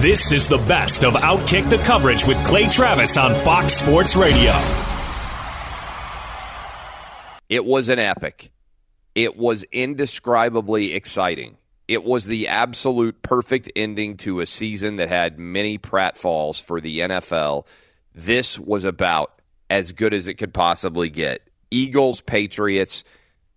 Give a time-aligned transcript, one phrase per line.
[0.00, 4.52] This is the best of Outkick the coverage with Clay Travis on Fox Sports Radio.
[7.48, 8.52] It was an epic.
[9.16, 11.56] It was indescribably exciting.
[11.88, 17.00] It was the absolute perfect ending to a season that had many pratfalls for the
[17.00, 17.66] NFL.
[18.14, 21.42] This was about as good as it could possibly get.
[21.72, 23.02] Eagles, Patriots,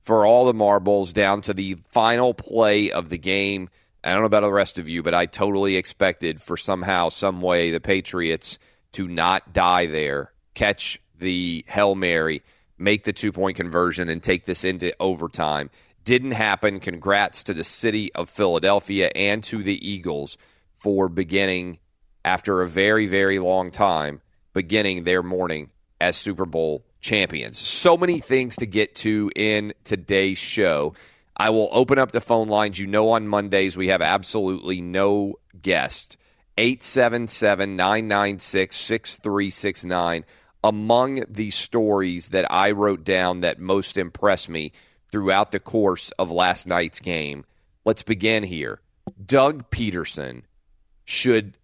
[0.02, 3.70] for all the marbles down to the final play of the game.
[4.04, 7.42] I don't know about the rest of you, but I totally expected for somehow, some
[7.42, 8.58] way, the Patriots
[8.94, 12.42] to not die there, catch the Hail Mary,
[12.78, 15.70] make the two point conversion, and take this into overtime.
[16.04, 16.80] Didn't happen.
[16.80, 20.38] Congrats to the city of Philadelphia and to the Eagles
[20.73, 21.78] for beginning,
[22.26, 24.22] after a very, very long time,
[24.54, 25.70] beginning their morning
[26.00, 27.60] as Super Bowl champions.
[27.60, 30.95] So many things to get to in today's show.
[31.41, 32.77] I will open up the phone lines.
[32.77, 36.15] You know, on Mondays, we have absolutely no guest.
[36.59, 40.25] 877 996 6369.
[40.63, 44.71] Among the stories that I wrote down that most impressed me
[45.11, 47.43] throughout the course of last night's game,
[47.85, 48.79] let's begin here.
[49.25, 50.43] Doug Pederson
[51.05, 51.58] should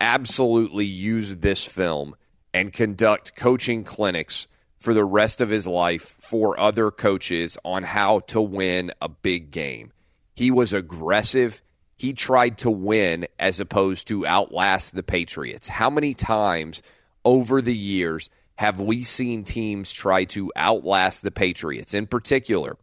[0.00, 2.16] absolutely use this film
[2.52, 4.48] and conduct coaching clinics
[4.84, 9.50] for the rest of his life for other coaches on how to win a big
[9.50, 9.90] game.
[10.36, 11.62] He was aggressive.
[11.96, 15.68] He tried to win as opposed to outlast the Patriots.
[15.68, 16.82] How many times
[17.24, 21.94] over the years have we seen teams try to outlast the Patriots?
[21.94, 22.76] In particular,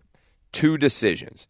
[0.52, 1.48] two decisions.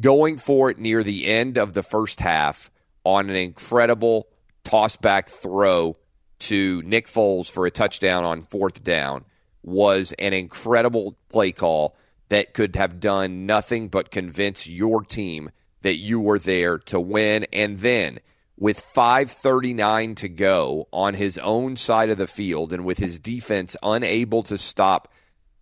[0.00, 2.68] Going for it near the end of the first half
[3.04, 4.26] on an incredible
[4.64, 5.96] toss back throw
[6.40, 9.24] to Nick Foles for a touchdown on fourth down
[9.64, 11.96] was an incredible play call
[12.28, 15.50] that could have done nothing but convince your team
[15.82, 17.46] that you were there to win.
[17.52, 18.20] And then
[18.56, 23.76] with 5.39 to go on his own side of the field and with his defense
[23.82, 25.08] unable to stop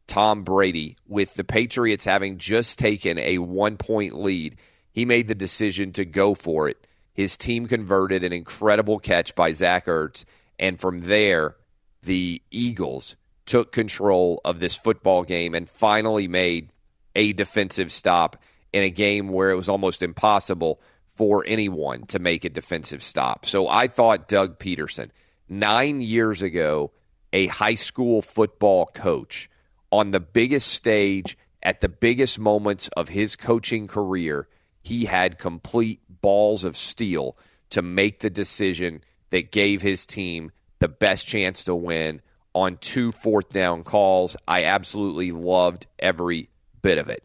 [0.07, 4.57] Tom Brady, with the Patriots having just taken a one point lead,
[4.93, 6.87] he made the decision to go for it.
[7.15, 10.25] His team converted an incredible catch by Zach Ertz.
[10.59, 11.57] And from there,
[12.03, 13.17] the Eagles
[13.53, 16.71] took control of this football game and finally made
[17.15, 18.43] a defensive stop
[18.73, 20.81] in a game where it was almost impossible
[21.17, 23.45] for anyone to make a defensive stop.
[23.45, 25.11] So I thought Doug Pederson,
[25.51, 26.93] nine years ago,
[27.35, 29.51] a high school football coach
[29.91, 34.49] on the biggest stage at the biggest moments of his coaching career,
[34.83, 37.37] he had complete balls of steel
[37.69, 42.23] to make the decision that gave his team the best chance to win
[42.55, 44.37] on two fourth down calls.
[44.47, 46.49] I absolutely loved every
[46.83, 47.25] bit of it.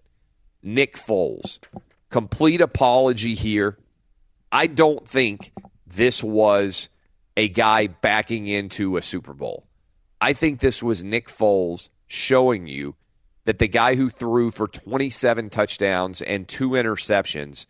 [0.64, 1.60] Nick Foles,
[2.10, 3.78] complete apology here.
[4.52, 5.52] I don't think
[5.86, 6.90] this was
[7.36, 9.66] a guy backing into a Super Bowl.
[10.20, 12.96] I think this was Nick Foles showing you
[13.46, 17.66] that the guy who threw for 27 touchdowns and two interceptions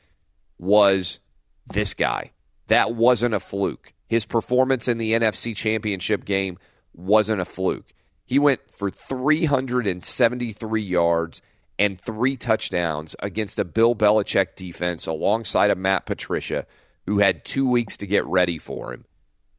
[0.57, 1.19] was
[1.67, 2.31] this guy.
[2.67, 3.93] That wasn't a fluke.
[4.09, 6.57] his performance in the NFC Championship game
[6.97, 7.93] wasn't a fluke.
[8.25, 11.41] He went for 373 yards
[11.79, 16.65] and three touchdowns against a Bill Belichick defense alongside of Matt Patricia,
[17.05, 19.05] who had two weeks to get ready for him.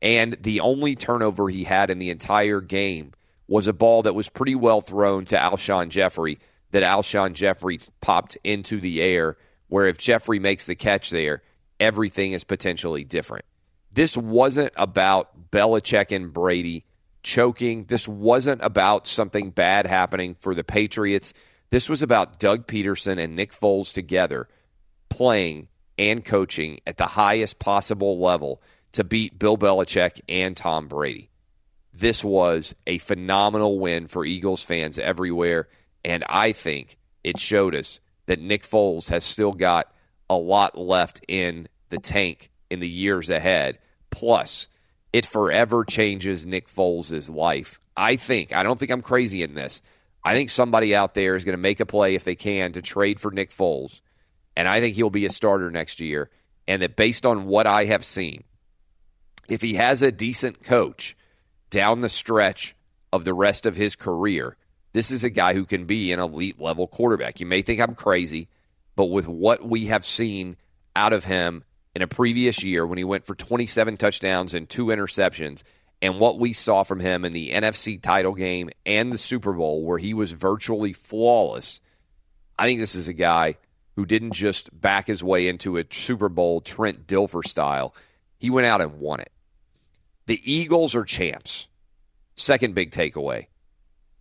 [0.02, 3.12] And the only turnover he had in the entire game
[3.46, 6.38] was a ball that was pretty well thrown to Alshon Jeffery,
[6.70, 9.36] that Alshon Jeffery popped into the air,
[9.68, 11.42] where if Jeffery makes the catch there,
[11.80, 13.46] everything is potentially different.
[13.92, 16.84] This wasn't about Belichick and Brady
[17.22, 17.84] choking.
[17.84, 21.32] This wasn't about something bad happening for the Patriots.
[21.70, 24.48] This was about Doug Pederson and Nick Foles together
[25.08, 25.68] playing
[25.98, 28.62] and coaching at the highest possible level
[28.92, 31.30] to beat Bill Belichick and Tom Brady.
[31.92, 35.68] This was a phenomenal win for Eagles fans everywhere,
[36.04, 39.92] and I think it showed us that Nick Foles has still got
[40.30, 43.78] a lot left in the tank in the years ahead.
[44.10, 44.68] Plus,
[45.12, 47.80] it forever changes Nick Foles' life.
[47.96, 49.82] I think, I don't think I'm crazy in this.
[50.24, 52.82] I think somebody out there is going to make a play if they can to
[52.82, 54.00] trade for Nick Foles,
[54.56, 56.30] and I think he'll be a starter next year.
[56.66, 58.44] And that based on what I have seen,
[59.48, 61.16] if he has a decent coach
[61.70, 62.76] down the stretch
[63.12, 64.56] of the rest of his career,
[64.92, 67.40] this is a guy who can be an elite level quarterback.
[67.40, 68.48] You may think I'm crazy,
[68.96, 70.56] but with what we have seen
[70.94, 71.64] out of him
[71.98, 75.64] in a previous year when he went for 27 touchdowns and two interceptions,
[76.00, 79.82] and what we saw from him in the NFC title game and the Super Bowl,
[79.82, 81.80] where he was virtually flawless,
[82.56, 83.56] I think this is a guy
[83.96, 87.96] who didn't just back his way into a Super Bowl Trent Dilfer style.
[88.38, 89.32] He went out and won it.
[90.26, 91.66] The Eagles are champs.
[92.36, 93.48] Second big takeaway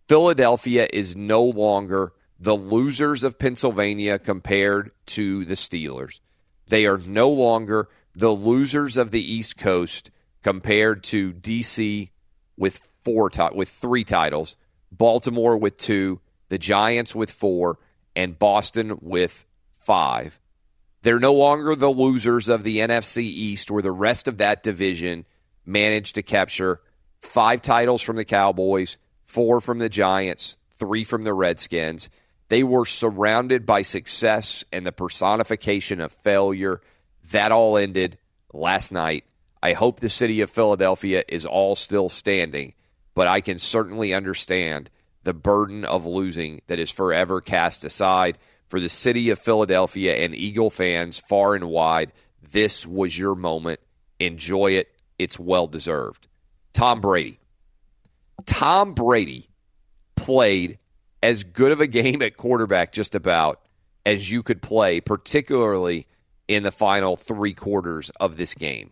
[0.08, 6.18] Philadelphia is no longer the losers of Pennsylvania compared to the Steelers.
[6.68, 10.10] They are no longer the losers of the East Coast
[10.42, 12.10] compared to DC
[12.56, 14.56] with four with three titles,
[14.92, 17.78] Baltimore with two, the Giants with four,
[18.14, 19.46] and Boston with
[19.78, 20.38] five.
[21.02, 25.24] They're no longer the losers of the NFC East, where the rest of that division
[25.64, 26.80] managed to capture
[27.22, 32.10] five titles from the Cowboys, four from the Giants, three from the Redskins.
[32.48, 36.80] They were surrounded by success and the personification of failure.
[37.30, 38.18] That all ended
[38.52, 39.24] last night.
[39.62, 42.74] I hope the city of Philadelphia is all still standing,
[43.14, 44.88] but I can certainly understand
[45.24, 48.38] the burden of losing that is forever cast aside.
[48.68, 52.12] For the city of Philadelphia and Eagle fans far and wide,
[52.50, 53.80] this was your moment.
[54.20, 54.94] Enjoy it.
[55.18, 56.28] It's well deserved.
[56.72, 57.40] Tom Brady.
[58.46, 59.48] Tom Brady
[60.16, 60.78] played
[61.22, 63.60] as good of a game at quarterback, just about,
[64.06, 66.06] as you could play, particularly
[66.46, 68.90] in the final three quarters of this game.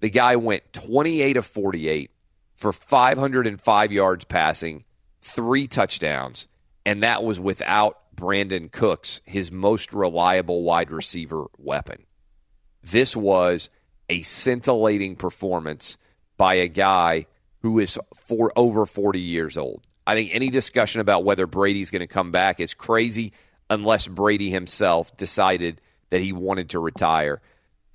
[0.00, 2.10] The guy went 28 of 48
[2.54, 4.84] for 505 yards passing,
[5.20, 6.48] three touchdowns,
[6.84, 12.04] and that was without Brandin Cooks, his most reliable wide receiver weapon.
[12.82, 13.68] This was
[14.08, 15.96] a scintillating performance
[16.36, 17.26] by a guy
[17.60, 19.85] who is for over 40 years old.
[20.06, 23.32] I think any discussion about whether Brady's going to come back is crazy
[23.68, 25.80] unless Brady himself decided
[26.10, 27.40] that he wanted to retire.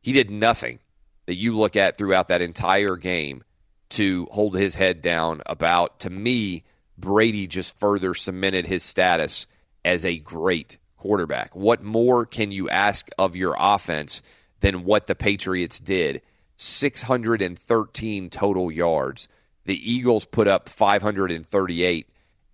[0.01, 0.79] He did nothing
[1.27, 3.43] that you look at throughout that entire game
[3.91, 6.01] to hold his head down about.
[6.01, 6.63] To me,
[6.97, 9.47] Brady just further cemented his status
[9.85, 11.55] as a great quarterback.
[11.55, 14.21] What more can you ask of your offense
[14.59, 16.21] than what the Patriots did?
[16.57, 19.27] 613 total yards.
[19.65, 22.07] The Eagles put up 538.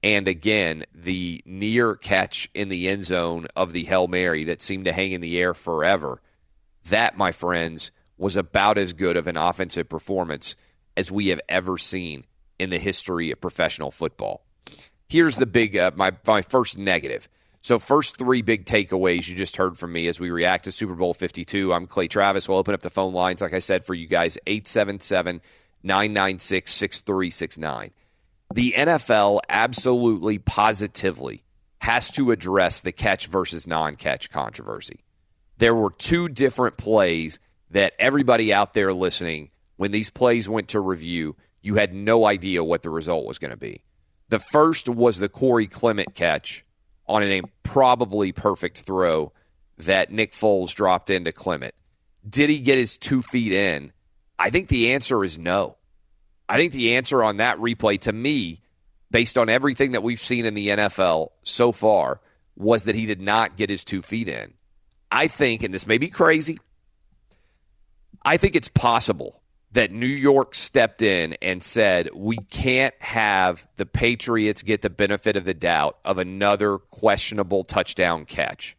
[0.04, 4.86] And again, the near catch in the end zone of the Hail Mary that seemed
[4.86, 6.22] to hang in the air forever.
[6.90, 10.56] That, my friends, was about as good of an offensive performance
[10.96, 12.26] as we have ever seen
[12.60, 14.44] in the history of professional football.
[15.10, 17.28] Here's the big, uh, my, my first negative.
[17.62, 20.96] So, first three big takeaways you just heard from me as we react to Super
[20.96, 21.74] Bowl 52.
[21.74, 22.48] I'm Clay Travis.
[22.48, 25.42] We'll open up the phone lines, like I said, for you guys 877
[25.88, 27.92] 996 6369.
[28.54, 31.44] The NFL absolutely, positively
[31.80, 35.04] has to address the catch versus non catch controversy.
[35.58, 37.40] There were two different plays
[37.72, 42.64] that everybody out there listening, when these plays went to review, you had no idea
[42.64, 43.82] what the result was going to be.
[44.30, 46.66] The first was the Corey Clement catch
[47.08, 49.32] on an probably perfect throw
[49.78, 51.74] that Nick Foles dropped into Clement.
[52.28, 53.94] Did he get his two feet in?
[54.40, 55.77] I think the answer is no.
[56.50, 58.62] I think the answer on that replay to me,
[59.12, 62.22] based on everything that we've seen in the NFL so far,
[62.56, 64.54] was that he did not get his two feet in.
[65.12, 66.58] I think, and this may be crazy,
[68.24, 73.86] I think it's possible that New York stepped in and said, we can't have the
[73.86, 78.76] Patriots get the benefit of the doubt of another questionable touchdown catch.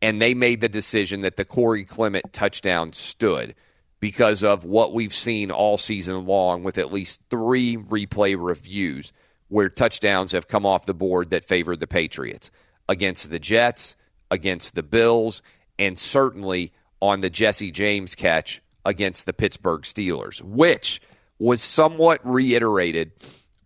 [0.00, 3.54] And they made the decision that the Corey Clement touchdown stood
[4.02, 9.12] because of what we've seen all season long with at least three replay reviews
[9.46, 12.50] where touchdowns have come off the board that favored the Patriots
[12.88, 13.94] against the Jets,
[14.28, 15.40] against the Bills,
[15.78, 21.00] and certainly on the Jesse James catch against the Pittsburgh Steelers, which
[21.38, 23.12] was somewhat reiterated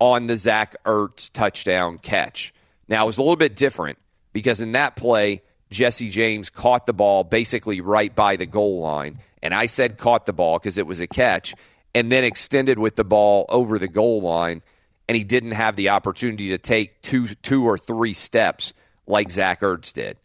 [0.01, 2.53] on the Zach Ertz touchdown catch.
[2.89, 3.97] Now, it was a little bit different
[4.35, 5.41] because in that play,
[5.71, 9.19] Jesse James caught the ball basically right by the goal line.
[9.43, 11.55] And I said caught the ball because it was a catch,
[11.95, 14.63] and then extended with the ball over the goal line.
[15.09, 18.73] And he didn't have the opportunity to take two, two or three steps
[19.07, 20.17] like Zach Ertz did.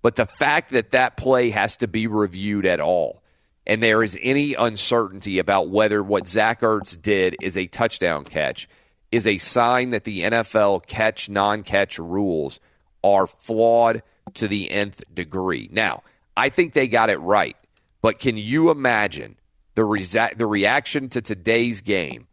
[0.00, 3.22] But the fact that that play has to be reviewed at all
[3.70, 8.68] and there is any uncertainty about whether what Zach Ertz did is a touchdown catch
[9.12, 12.58] is a sign that the NFL catch non catch rules
[13.04, 14.02] are flawed
[14.34, 15.68] to the nth degree.
[15.70, 16.02] Now,
[16.36, 17.56] I think they got it right,
[18.02, 19.36] but can you imagine
[19.74, 22.26] the, resa- the reaction to today's game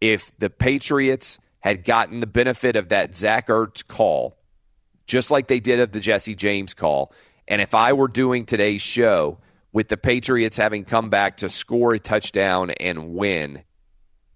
[0.00, 4.38] if the Patriots had gotten the benefit of that Zach Ertz call,
[5.06, 7.12] just like they did of the Jesse James call?
[7.46, 9.38] And if I were doing today's show,
[9.72, 13.62] with the Patriots having come back to score a touchdown and win,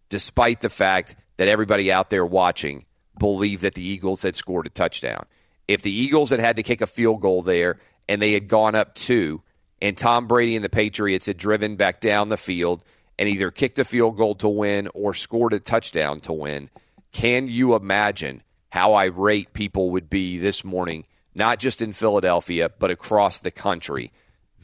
[0.09, 2.85] despite the fact that everybody out there watching
[3.19, 5.25] believed that the Eagles had scored a touchdown.
[5.69, 8.75] If the Eagles had had to kick a field goal there and they had gone
[8.75, 9.43] up two,
[9.83, 12.85] and Tom Brady and the Patriots had driven back down the field
[13.19, 16.71] and either kicked a field goal to win or scored a touchdown to win,
[17.11, 22.93] can you imagine how irate people would be this morning, not just in Philadelphia, but
[22.93, 24.13] across the country?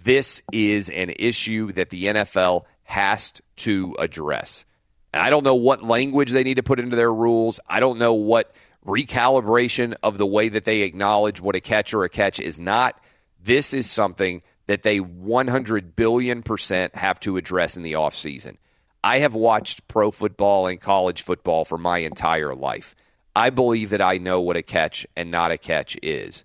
[0.05, 4.65] This is an issue that the NFL has to address.
[5.13, 7.59] And I don't know what language they need to put into their rules.
[7.69, 8.55] I don't know what
[8.87, 13.01] recalibration of the way that they acknowledge what a catch or a catch is not.
[13.43, 18.57] This is something that they 100 billion percent have to address in the offseason.
[19.03, 22.95] I have watched pro football and college football for my entire life.
[23.35, 26.45] I believe that I know what a catch and not a catch is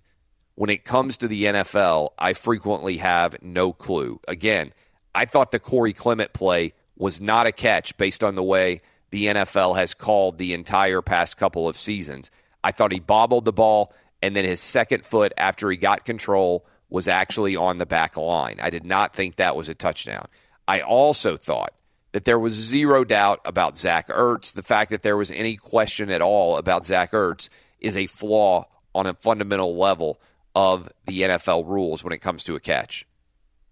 [0.54, 4.20] when it comes to the NFL, I frequently have no clue.
[4.28, 4.72] Again,
[5.14, 9.26] I thought the Corey Clement play was not a catch based on the way the
[9.26, 12.30] NFL has called the entire past couple of seasons.
[12.62, 16.64] I thought he bobbled the ball, and then his second foot after he got control
[16.94, 18.60] was actually on the back line.
[18.62, 20.28] I did not think that was a touchdown.
[20.68, 21.74] I also thought
[22.12, 24.52] that there was zero doubt about Zach Ertz.
[24.52, 27.48] The fact that there was any question at all about Zach Ertz
[27.80, 30.20] is a flaw on a fundamental level
[30.54, 33.08] of the NFL rules when it comes to a catch.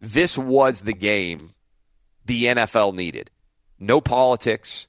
[0.00, 1.52] This was the game
[2.25, 3.31] the NFL needed.
[3.79, 4.88] No politics,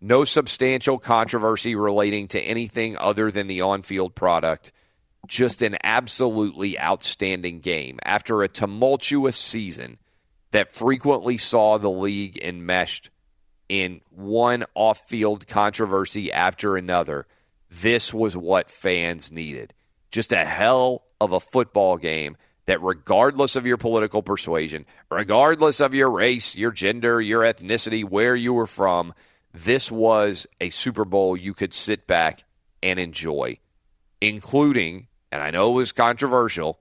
[0.00, 4.70] no substantial controversy relating to anything other than the on field product.
[5.26, 7.98] Just an absolutely outstanding game.
[8.04, 9.98] After a tumultuous season
[10.50, 13.10] that frequently saw the league enmeshed
[13.68, 17.26] in one off field controversy after another,
[17.70, 19.72] this was what fans needed.
[20.10, 22.36] Just a hell of a football game
[22.66, 28.36] that, regardless of your political persuasion, regardless of your race, your gender, your ethnicity, where
[28.36, 29.14] you were from,
[29.54, 32.44] this was a Super Bowl you could sit back
[32.82, 33.58] and enjoy,
[34.20, 36.78] including, and I know it was controversial,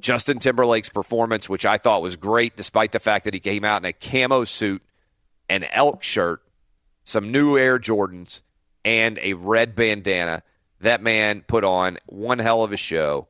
[0.00, 3.82] Justin Timberlake's performance, which I thought was great, despite the fact that he came out
[3.82, 4.82] in a camo suit,
[5.48, 6.42] an elk shirt,
[7.04, 8.40] some new Air Jordans,
[8.84, 10.42] and a red bandana.
[10.80, 13.28] That man put on one hell of a show.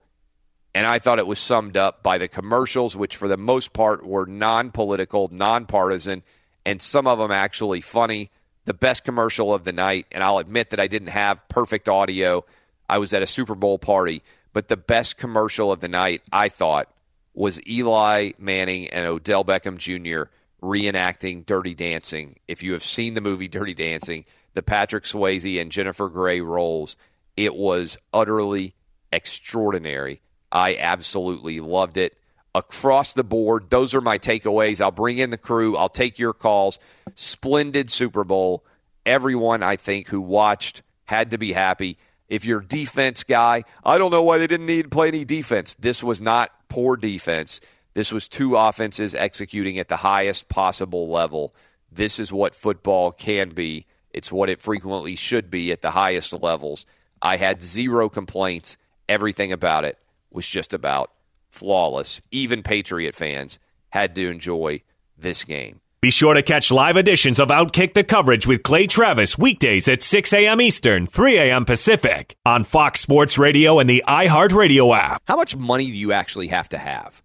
[0.75, 4.07] And I thought it was summed up by the commercials, which for the most part
[4.07, 6.23] were non political, non partisan,
[6.65, 8.31] and some of them actually funny.
[8.65, 12.45] The best commercial of the night, and I'll admit that I didn't have perfect audio.
[12.89, 14.23] I was at a Super Bowl party,
[14.57, 16.89] but the best commercial of the night, I thought,
[17.35, 20.31] was Eli Manning and Odell Beckham Jr.
[20.63, 22.37] reenacting Dirty Dancing.
[22.49, 26.97] If you have seen the movie Dirty Dancing, the Patrick Swayze and Jennifer Grey roles,
[27.37, 28.75] it was utterly
[29.13, 30.23] extraordinary.
[30.51, 32.17] I absolutely loved it.
[32.55, 34.81] Across the board, those are my takeaways.
[34.81, 35.77] I'll bring in the crew.
[35.77, 36.79] I'll take your calls.
[37.15, 38.65] Splendid Super Bowl.
[39.05, 41.99] Everyone, I think, who watched had to be happy.
[42.29, 45.75] If you're defense guy, I don't know why they didn't need to play any defense.
[45.79, 47.61] This was not poor defense.
[47.95, 51.55] This was two offenses executing at the highest possible level.
[51.91, 53.87] This is what football can be.
[54.11, 56.85] It's what it frequently should be at the highest levels.
[57.23, 58.77] I had zero complaints.
[59.09, 59.99] Everything about it
[60.31, 61.13] was just about
[61.51, 62.21] flawless.
[62.31, 63.59] Even Patriot fans
[63.91, 64.83] had to enjoy
[65.17, 65.81] this game.
[66.07, 70.03] Be sure to catch live editions of Outkick the coverage with Clay Travis weekdays at
[70.03, 70.61] 6 a.m.
[70.61, 71.65] Eastern, 3 a.m.
[71.65, 75.21] Pacific on Fox Sports Radio and the iHeartRadio app.
[75.27, 77.21] How much money do you actually have to have?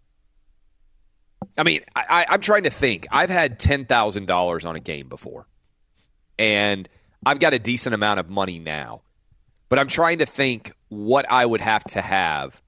[1.59, 3.05] I mean, I, I'm trying to think.
[3.11, 5.45] I've had $10,000 on a game before,
[6.39, 6.89] and
[7.23, 9.03] I've got a decent amount of money now.
[9.69, 12.63] But I'm trying to think what I would have to have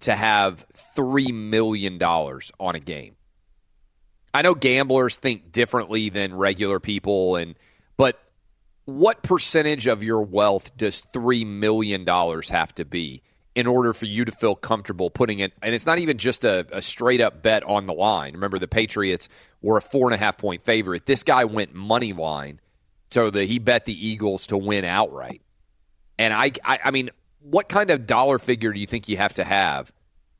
[0.00, 0.66] to have
[0.96, 3.14] $3 million on a game.
[4.34, 7.54] I know gamblers think differently than regular people and
[7.96, 8.18] but
[8.84, 13.22] what percentage of your wealth does 3 million dollars have to be
[13.54, 16.66] in order for you to feel comfortable putting it and it's not even just a,
[16.72, 18.32] a straight up bet on the line.
[18.32, 19.28] Remember the Patriots
[19.60, 21.06] were a four and a half point favorite.
[21.06, 22.60] This guy went money line
[23.10, 25.42] so that he bet the Eagles to win outright.
[26.18, 27.10] And I, I I mean,
[27.40, 29.92] what kind of dollar figure do you think you have to have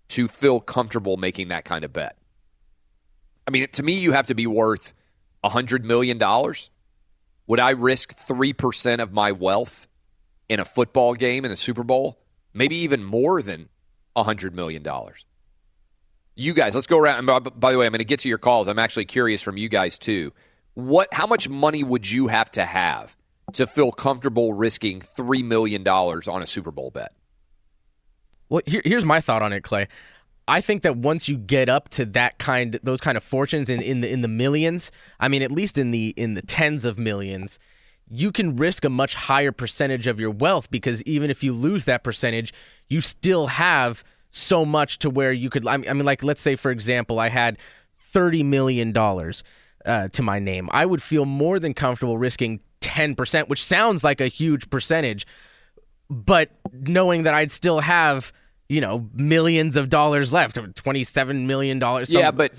[0.08, 2.16] to feel comfortable making that kind of bet?
[3.46, 4.92] I mean, to me, you have to be worth
[5.44, 6.18] $100 million.
[7.46, 9.87] Would I risk 3% of my wealth
[10.49, 12.18] in a football game in a Super Bowl?
[12.54, 13.68] Maybe even more than
[14.16, 14.87] $100 million.
[16.34, 17.26] You guys, let's go around.
[17.26, 18.68] By the way, I'm going to get to your calls.
[18.68, 20.32] I'm actually curious from you guys too.
[20.75, 21.12] What?
[21.12, 23.16] How much money would you have to have
[23.54, 27.12] to feel comfortable risking $3 million on a Super Bowl bet?
[28.49, 29.88] Well, here, here's my thought on it, Clay.
[30.49, 33.80] I think that once you get up to that kind, those kind of fortunes in,
[33.80, 36.99] in the in the millions, I mean, at least in the in the tens of
[36.99, 37.58] millions,
[38.08, 41.84] you can risk a much higher percentage of your wealth because even if you lose
[41.84, 42.52] that percentage,
[42.88, 45.66] you still have so much to where you could.
[45.66, 47.56] I mean, like let's say for example, I had
[47.99, 49.44] thirty million dollars
[49.87, 50.68] uh, to my name.
[50.72, 55.26] I would feel more than comfortable risking ten percent, which sounds like a huge percentage,
[56.11, 58.32] but knowing that I'd still have
[58.72, 61.78] you know, millions of dollars left, $27 million.
[62.08, 62.58] yeah, but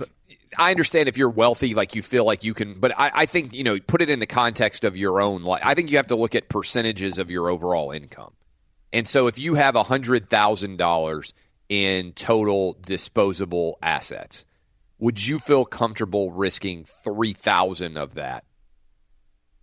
[0.60, 3.52] I understand if you're wealthy, like you feel like you can, but I, I, think,
[3.52, 5.64] you know, put it in the context of your own life.
[5.66, 8.34] I think you have to look at percentages of your overall income.
[8.92, 11.34] And so if you have $100,000
[11.70, 14.46] in total disposable assets,
[15.00, 18.44] would you feel comfortable risking 3000 of that?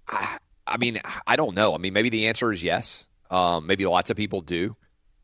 [0.08, 1.76] I, I, mean, I don't know.
[1.76, 3.04] I mean, maybe the answer is yes.
[3.30, 4.74] Um, maybe lots of people do.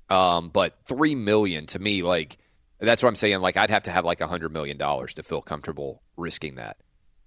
[0.08, 2.38] Um, but three million to me, like
[2.78, 3.40] that's what I'm saying.
[3.40, 6.76] Like I'd have to have like a hundred million dollars to feel comfortable risking that.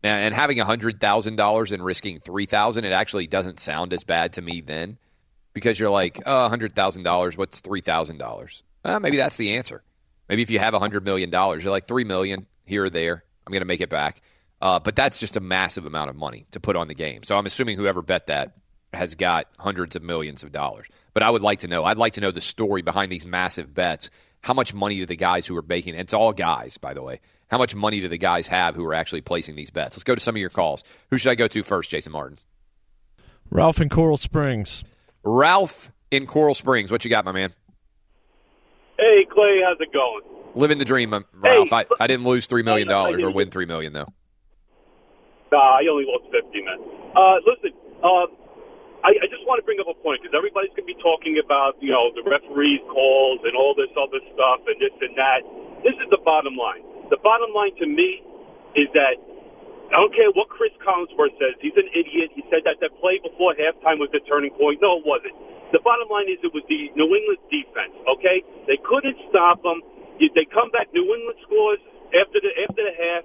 [0.03, 3.93] And, and having a hundred thousand dollars and risking three thousand, it actually doesn't sound
[3.93, 4.97] as bad to me then,
[5.53, 7.37] because you're like, oh, a hundred thousand dollars.
[7.37, 8.63] What's three thousand dollars?
[8.85, 9.83] Uh, maybe that's the answer.
[10.29, 13.23] Maybe if you have a hundred million dollars, you're like three million here or there.
[13.45, 14.21] I'm going to make it back.
[14.61, 17.23] Uh, but that's just a massive amount of money to put on the game.
[17.23, 18.57] So I'm assuming whoever bet that
[18.93, 20.87] has got hundreds of millions of dollars.
[21.19, 21.83] But I would like to know.
[21.83, 24.09] I'd like to know the story behind these massive bets.
[24.39, 25.95] How much money do the guys who are making?
[25.95, 27.19] And it's all guys, by the way.
[27.49, 29.97] How much money do the guys have who are actually placing these bets?
[29.97, 30.81] Let's go to some of your calls.
[31.09, 32.37] Who should I go to first, Jason Martin?
[33.49, 34.85] Ralph in Coral Springs.
[35.21, 36.89] Ralph in Coral Springs.
[36.89, 37.53] What you got, my man?
[38.97, 39.59] Hey, Clay.
[39.67, 40.21] How's it going?
[40.55, 41.69] Living the dream, Ralph.
[41.69, 44.07] Hey, I, I didn't lose $3 million or win 3 million, though.
[45.51, 46.77] Nah, I only lost 50, man.
[47.13, 48.27] Uh, listen, uh,
[48.99, 51.39] I, I just want to bring up a point because everybody's going to be talking
[51.39, 55.41] about, you know, the referees' calls and all this other stuff and this and that.
[55.87, 56.83] This is the bottom line.
[57.07, 58.19] The bottom line to me
[58.75, 59.15] is that
[59.89, 61.57] I don't care what Chris Collinsworth says.
[61.63, 62.29] He's an idiot.
[62.35, 64.83] He said that that play before halftime was the turning point.
[64.83, 65.33] No, it wasn't.
[65.73, 67.95] The bottom line is it was the New England defense.
[68.05, 69.81] Okay, they couldn't stop them.
[70.19, 70.91] They come back.
[70.93, 71.79] New England scores
[72.13, 73.23] after the after the half.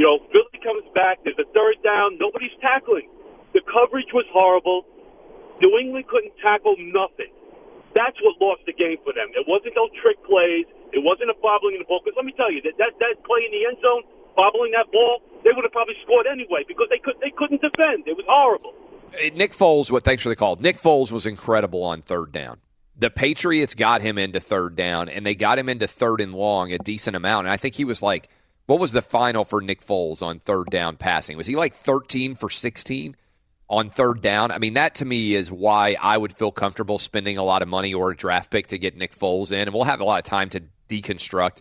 [0.00, 1.20] You know, Philly comes back.
[1.22, 2.16] There's a third down.
[2.16, 3.10] Nobody's tackling.
[3.52, 4.86] The coverage was horrible.
[5.60, 7.30] New England couldn't tackle nothing.
[7.94, 9.28] That's what lost the game for them.
[9.34, 10.66] It wasn't those trick plays.
[10.92, 12.00] It wasn't a bobbling in the ball.
[12.04, 14.02] Because let me tell you, that, that that play in the end zone,
[14.36, 18.06] bobbling that ball, they would have probably scored anyway because they could they couldn't defend.
[18.06, 18.72] It was horrible.
[19.34, 20.04] Nick Foles, what?
[20.04, 20.56] Thanks for the call.
[20.56, 22.58] Nick Foles was incredible on third down.
[22.96, 26.72] The Patriots got him into third down, and they got him into third and long
[26.72, 27.46] a decent amount.
[27.46, 28.28] And I think he was like,
[28.66, 31.36] what was the final for Nick Foles on third down passing?
[31.36, 33.16] Was he like thirteen for sixteen?
[33.70, 34.50] On third down.
[34.50, 37.68] I mean, that to me is why I would feel comfortable spending a lot of
[37.68, 39.60] money or a draft pick to get Nick Foles in.
[39.60, 41.58] And we'll have a lot of time to deconstruct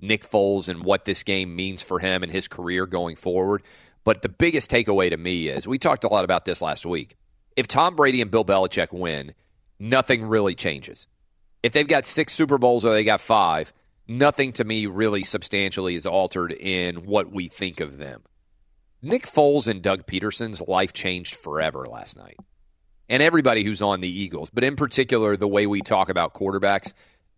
[0.00, 3.62] Nick Foles and what this game means for him and his career going forward.
[4.02, 7.14] But the biggest takeaway to me is we talked a lot about this last week.
[7.54, 9.32] If Tom Brady and Bill Belichick win,
[9.78, 11.06] nothing really changes.
[11.62, 13.72] If they've got six Super Bowls or they got five,
[14.08, 18.22] nothing to me really substantially is altered in what we think of them.
[19.02, 22.36] Nick Foles and Doug Pederson's life changed forever last night.
[23.08, 26.92] And everybody who's on the Eagles, but in particular, the way we talk about quarterbacks,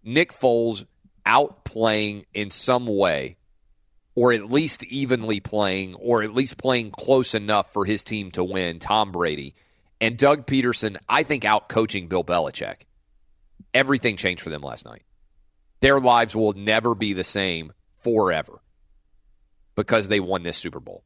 [0.05, 0.85] Nick Foles
[1.27, 3.39] outplaying in some way
[4.15, 8.45] or at least evenly playing, or at least playing close enough for his team to
[8.45, 9.55] win, Tom Brady.
[10.01, 12.83] And Doug Pederson, I think, out coaching Bill Belichick.
[13.73, 15.03] Everything changed for them last night.
[15.81, 18.61] Their lives will never be the same forever
[19.75, 21.03] because they won this Super Bowl.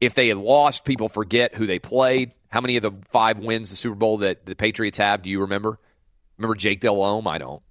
[0.00, 2.32] If they had lost, people forget who they played.
[2.48, 5.42] How many of the five wins the Super Bowl that the Patriots have do you
[5.42, 5.78] remember?
[6.38, 7.26] Remember Jake Delhomme?
[7.28, 7.62] I don't.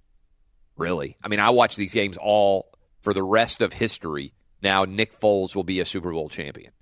[0.76, 1.16] Really.
[1.22, 4.32] I mean, I watch these games all for the rest of history.
[4.62, 6.72] Now, Nick Foles will be a Super Bowl champion.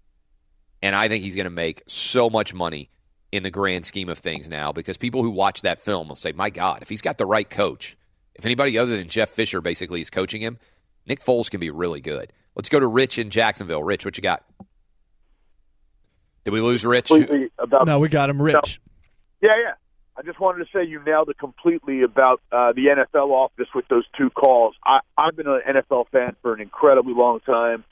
[0.82, 2.90] And I think he's going to make so much money
[3.32, 6.32] in the grand scheme of things now because people who watch that film will say,
[6.32, 7.96] my God, if he's got the right coach,
[8.34, 10.58] if anybody other than Jeff Fisher basically is coaching him,
[11.06, 12.32] Nick Foles can be really good.
[12.54, 13.82] Let's go to Rich in Jacksonville.
[13.82, 14.44] Rich, what you got?
[16.48, 17.10] Did we lose Rich?
[17.58, 18.80] About, no, we got him, Rich.
[19.42, 19.50] No.
[19.50, 19.74] Yeah, yeah.
[20.16, 23.86] I just wanted to say you nailed it completely about uh, the NFL office with
[23.88, 24.74] those two calls.
[24.82, 27.84] I, I've been an NFL fan for an incredibly long time.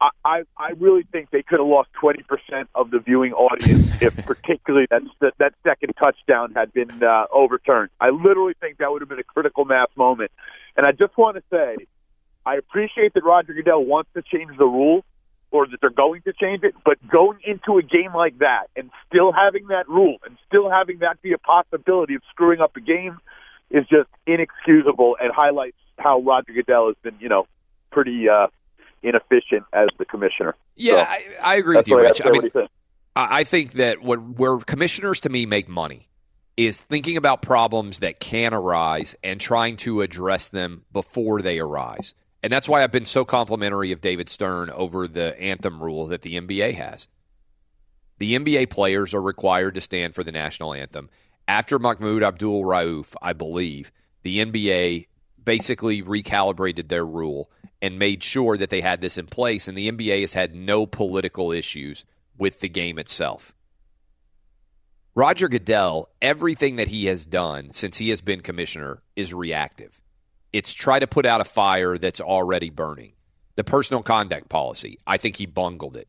[0.00, 3.88] I, I, I really think they could have lost twenty percent of the viewing audience
[4.02, 5.02] if, particularly that
[5.38, 7.90] that second touchdown had been uh, overturned.
[8.00, 10.32] I literally think that would have been a critical mass moment.
[10.76, 11.86] And I just want to say,
[12.44, 15.04] I appreciate that Roger Goodell wants to change the rule,
[15.50, 18.90] or that they're going to change it, but going into a game like that and
[19.12, 22.80] still having that rule and still having that be a possibility of screwing up a
[22.80, 23.18] game
[23.70, 27.46] is just inexcusable and highlights how Roger Goodell has been, you know,
[27.90, 28.46] pretty uh,
[29.02, 30.54] inefficient as the commissioner.
[30.76, 32.22] Yeah, so, I, I, agree with you, Rich.
[32.24, 32.50] I mean,
[33.16, 36.08] I think that what where commissioners to me make money
[36.56, 42.14] is thinking about problems that can arise and trying to address them before they arise.
[42.42, 46.22] And that's why I've been so complimentary of David Stern over the anthem rule that
[46.22, 47.08] the NBA has.
[48.18, 51.10] The NBA players are required to stand for the national anthem.
[51.46, 53.90] After Mahmoud Abdul Rauf, I believe,
[54.22, 55.06] the NBA
[55.42, 57.50] basically recalibrated their rule
[57.82, 60.86] and made sure that they had this in place, and the NBA has had no
[60.86, 62.04] political issues
[62.36, 63.54] with the game itself.
[65.14, 70.00] Roger Goodell, everything that he has done since he has been commissioner is reactive.
[70.52, 73.12] It's try to put out a fire that's already burning.
[73.56, 76.08] The personal conduct policy, I think he bungled it.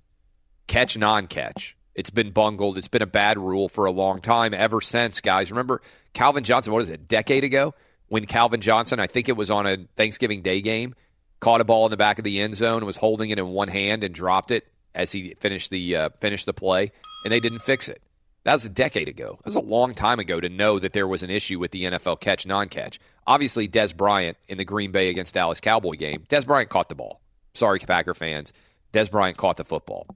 [0.68, 1.76] Catch non catch.
[1.94, 2.78] It's been bungled.
[2.78, 5.52] It's been a bad rule for a long time ever since, guys.
[5.52, 5.82] Remember
[6.14, 7.74] Calvin Johnson, what is it, a decade ago?
[8.08, 10.96] When Calvin Johnson, I think it was on a Thanksgiving Day game,
[11.40, 13.68] caught a ball in the back of the end zone was holding it in one
[13.68, 16.92] hand and dropped it as he finished the uh, finished the play,
[17.26, 18.02] and they didn't fix it.
[18.44, 19.38] That was a decade ago.
[19.38, 21.84] That was a long time ago to know that there was an issue with the
[21.84, 23.00] NFL catch non catch.
[23.28, 26.96] Obviously, Dez Bryant in the Green Bay against Dallas Cowboy game, Dez Bryant caught the
[26.96, 27.22] ball.
[27.54, 28.52] Sorry, Packer fans.
[28.94, 30.08] Dez Bryant caught the football.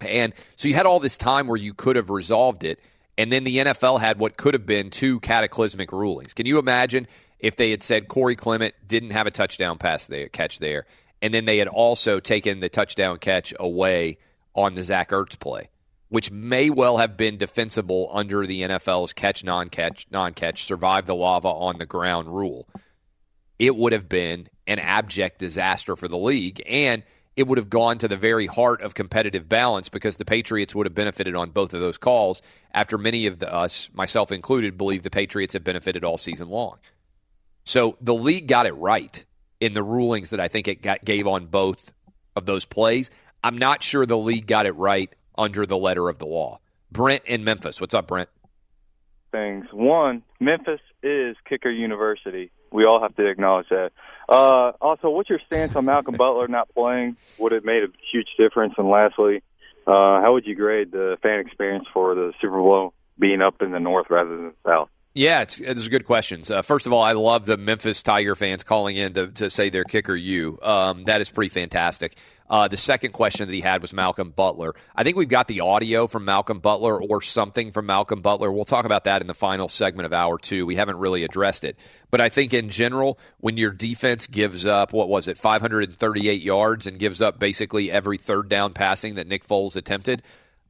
[0.00, 2.80] And so you had all this time where you could have resolved it.
[3.16, 6.34] And then the NFL had what could have been two cataclysmic rulings.
[6.34, 7.08] Can you imagine
[7.40, 10.86] if they had said Corey Clement didn't have a touchdown pass there, catch there,
[11.20, 14.18] and then they had also taken the touchdown catch away
[14.54, 15.68] on the Zach Ertz play?
[16.08, 21.06] Which may well have been defensible under the NFL's catch non catch non catch survive
[21.06, 22.68] the lava on the ground rule.
[23.58, 27.02] It would have been an abject disaster for the league and
[27.38, 30.86] it would have gone to the very heart of competitive balance because the Patriots would
[30.86, 32.42] have benefited on both of those calls
[32.72, 36.78] after many of the, us, myself included, believe the Patriots have benefited all season long.
[37.64, 39.24] So the league got it right
[39.60, 41.92] in the rulings that I think it got, gave on both
[42.34, 43.08] of those plays.
[43.44, 46.60] I'm not sure the league got it right under the letter of the law.
[46.90, 47.80] Brent in Memphis.
[47.80, 48.28] What's up, Brent?
[49.30, 49.66] Things.
[49.72, 52.50] One, Memphis is kicker university.
[52.72, 53.92] We all have to acknowledge that.
[54.28, 57.16] Uh, also, what's your stance on Malcolm Butler not playing?
[57.38, 58.74] Would it made a huge difference?
[58.76, 59.42] And lastly,
[59.86, 63.70] uh, how would you grade the fan experience for the Super Bowl being up in
[63.70, 64.88] the north rather than the south?
[65.14, 66.50] Yeah, it's, it's good questions.
[66.50, 69.68] Uh, first of all, I love the Memphis Tiger fans calling in to, to say
[69.68, 70.58] their kicker you.
[70.62, 72.16] Um, that is pretty fantastic.
[72.50, 74.74] Uh, the second question that he had was Malcolm Butler.
[74.96, 78.50] I think we've got the audio from Malcolm Butler or something from Malcolm Butler.
[78.50, 80.64] We'll talk about that in the final segment of hour two.
[80.64, 81.76] We haven't really addressed it.
[82.10, 86.86] But I think in general, when your defense gives up, what was it, 538 yards
[86.86, 90.22] and gives up basically every third down passing that Nick Foles attempted,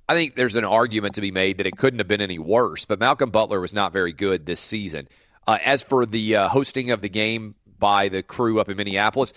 [0.09, 2.87] I think there's an argument to be made that it couldn't have been any worse.
[2.87, 5.07] But Malcolm Butler was not very good this season.
[5.47, 9.33] Uh, as for the uh, hosting of the game by the crew up in Minneapolis,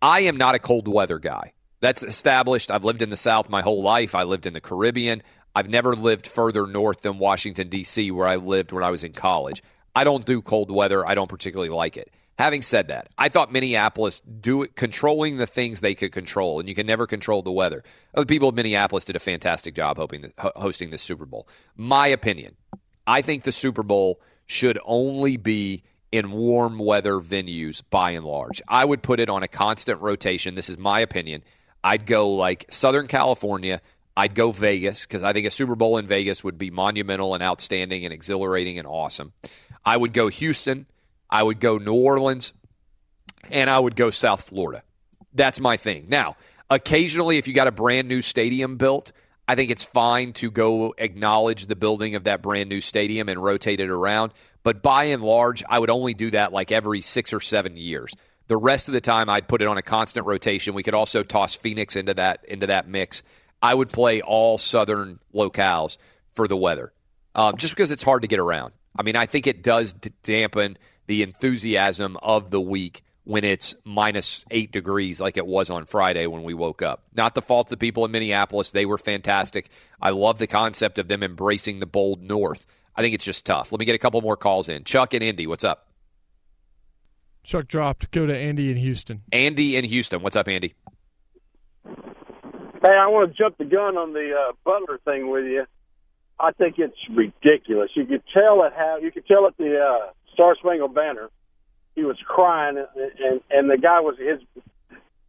[0.00, 1.52] I am not a cold weather guy.
[1.80, 2.70] That's established.
[2.70, 4.14] I've lived in the South my whole life.
[4.14, 5.22] I lived in the Caribbean.
[5.54, 9.12] I've never lived further north than Washington, D.C., where I lived when I was in
[9.12, 9.62] college.
[9.94, 11.06] I don't do cold weather.
[11.06, 12.12] I don't particularly like it.
[12.38, 16.68] Having said that, I thought Minneapolis do it controlling the things they could control, and
[16.68, 17.82] you can never control the weather.
[18.14, 21.48] The people of Minneapolis did a fantastic job hoping hosting the Super Bowl.
[21.76, 22.54] My opinion,
[23.08, 28.62] I think the Super Bowl should only be in warm weather venues by and large.
[28.68, 30.54] I would put it on a constant rotation.
[30.54, 31.42] This is my opinion.
[31.82, 33.80] I'd go like Southern California.
[34.16, 37.42] I'd go Vegas because I think a Super Bowl in Vegas would be monumental and
[37.42, 39.32] outstanding and exhilarating and awesome.
[39.84, 40.86] I would go Houston.
[41.30, 42.52] I would go New Orleans.
[43.50, 44.82] And I would go South Florida.
[45.32, 46.06] That's my thing.
[46.08, 46.36] Now,
[46.68, 49.12] occasionally, if you got a brand new stadium built,
[49.46, 53.42] I think it's fine to go acknowledge the building of that brand new stadium and
[53.42, 54.32] rotate it around.
[54.62, 58.14] But by and large, I would only do that like every six or seven years.
[58.48, 60.74] The rest of the time, I'd put it on a constant rotation.
[60.74, 63.22] We could also toss Phoenix into that into that mix.
[63.62, 65.98] I would play all southern locales
[66.34, 66.92] for the weather,
[67.34, 68.72] um, just because it's hard to get around.
[68.96, 74.46] I mean, I think it does dampen the enthusiasm of the week when it's minus
[74.50, 77.02] eight degrees like it was on Friday when we woke up.
[77.14, 78.70] Not the fault of the people in Minneapolis.
[78.70, 79.68] They were fantastic.
[80.00, 82.66] I love the concept of them embracing the bold north.
[82.96, 83.70] I think it's just tough.
[83.70, 84.84] Let me get a couple more calls in.
[84.84, 85.87] Chuck and Indy, what's up?
[87.42, 88.10] Chuck dropped.
[88.10, 89.22] Go to Andy in Houston.
[89.32, 90.22] Andy in Houston.
[90.22, 90.74] What's up, Andy?
[91.84, 95.64] Hey, I want to jump the gun on the uh, Butler thing with you.
[96.38, 97.90] I think it's ridiculous.
[97.94, 101.30] You could tell at how you could tell at the uh, Star Spangled Banner,
[101.96, 104.40] he was crying, and and the guy was his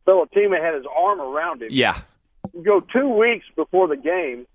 [0.05, 1.69] fellow teammate had his arm around him.
[1.71, 1.99] Yeah.
[2.53, 4.45] You go two weeks before the game,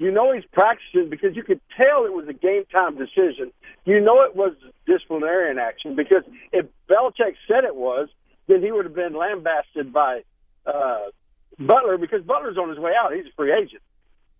[0.00, 3.52] you know he's practicing because you could tell it was a game time decision.
[3.84, 4.54] You know it was
[4.86, 8.08] disciplinarian action because if Belichick said it was,
[8.48, 10.22] then he would have been lambasted by
[10.64, 11.10] uh,
[11.58, 13.12] Butler because Butler's on his way out.
[13.12, 13.82] He's a free agent.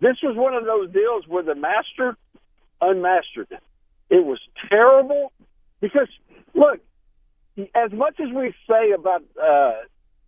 [0.01, 2.17] This was one of those deals where the master
[2.81, 3.63] unmastered it.
[4.09, 5.31] It was terrible
[5.83, 6.09] because
[6.55, 6.81] look,
[7.75, 9.73] as much as we say about uh,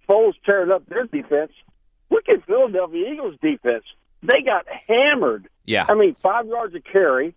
[0.07, 1.53] Foles tearing up their defense,
[2.11, 3.85] look at Philadelphia Eagles defense.
[4.23, 5.49] They got hammered.
[5.67, 5.87] Yeah.
[5.89, 7.35] I mean, five yards of carry,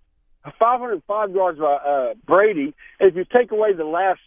[0.59, 2.73] 505 yards by uh, Brady.
[2.99, 4.19] And if you take away the last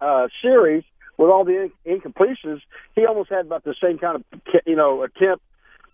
[0.00, 0.84] uh, series
[1.16, 2.60] with all the in- incompletions,
[2.94, 4.24] he almost had about the same kind of
[4.66, 5.42] you know attempt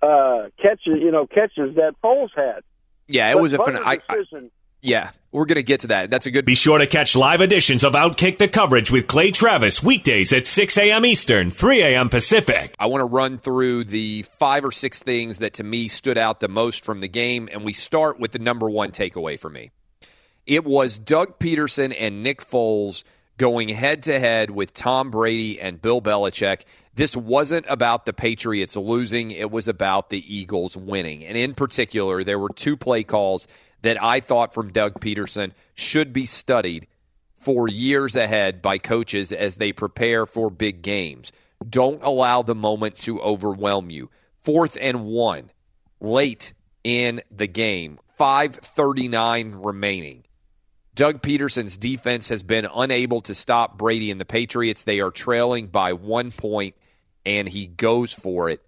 [0.03, 2.63] uh, catches you know catches that Foles had.
[3.07, 4.29] Yeah, it But was a Butler's
[4.85, 4.93] fun.
[4.93, 6.11] I, I, decision- yeah, we're gonna get to that.
[6.11, 6.45] That's a good.
[6.45, 10.47] Be sure to catch live editions of Outkick the coverage with Clay Travis weekdays at
[10.47, 11.05] 6 a.m.
[11.05, 12.09] Eastern, 3 a.m.
[12.09, 12.75] Pacific.
[12.79, 16.41] I want to run through the five or six things that to me stood out
[16.41, 19.71] the most from the game, and we start with the number one takeaway for me.
[20.47, 23.03] It was Doug Pederson and Nick Foles
[23.39, 26.63] going head to head with Tom Brady and Bill Belichick.
[26.95, 31.25] This wasn't about the Patriots losing, it was about the Eagles winning.
[31.25, 33.49] And in particular, there were two play calls
[33.85, 36.87] that I thought from Doug Pederson should be studied
[37.37, 41.33] for years ahead by coaches as they prepare for big games.
[41.69, 44.09] Don't allow the moment to overwhelm you.
[44.43, 45.51] Fourth and one,
[46.01, 50.25] late in the game, 539 remaining.
[50.95, 54.85] Doug Pederson's defense has been unable to stop Brady and the Patriots.
[54.85, 56.75] They are trailing by one point,
[57.27, 58.63] and he goes for it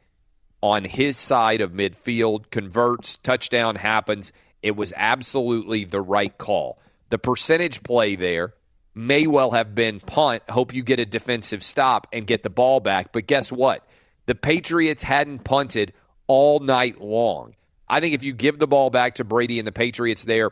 [0.62, 4.32] on his side of midfield, converts, touchdown happens.
[4.66, 6.80] It was absolutely the right call.
[7.10, 8.54] The percentage play there
[8.96, 12.80] may well have been punt, hope you get a defensive stop and get the ball
[12.80, 13.12] back.
[13.12, 13.86] But guess what?
[14.24, 15.92] The Patriots hadn't punted
[16.26, 17.54] all night long.
[17.88, 20.50] I think if you give the ball back to Brady and the Patriots there,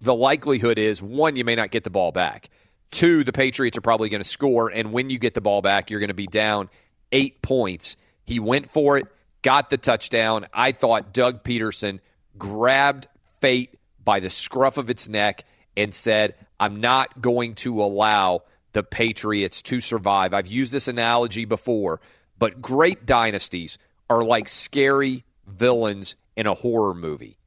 [0.00, 2.48] the likelihood is one, you may not get the ball back.
[2.92, 4.70] Two, the Patriots are probably going to score.
[4.70, 6.70] And when you get the ball back, you're going to be down
[7.10, 7.96] eight points.
[8.24, 9.06] He went for it,
[9.42, 10.46] got the touchdown.
[10.52, 11.98] I thought Doug Pederson
[12.38, 13.08] grabbed
[13.40, 15.44] fate by the scruff of its neck
[15.76, 20.34] and said, I'm not going to allow the Patriots to survive.
[20.34, 22.00] I've used this analogy before,
[22.38, 27.38] but great dynasties are like scary villains in a horror movie.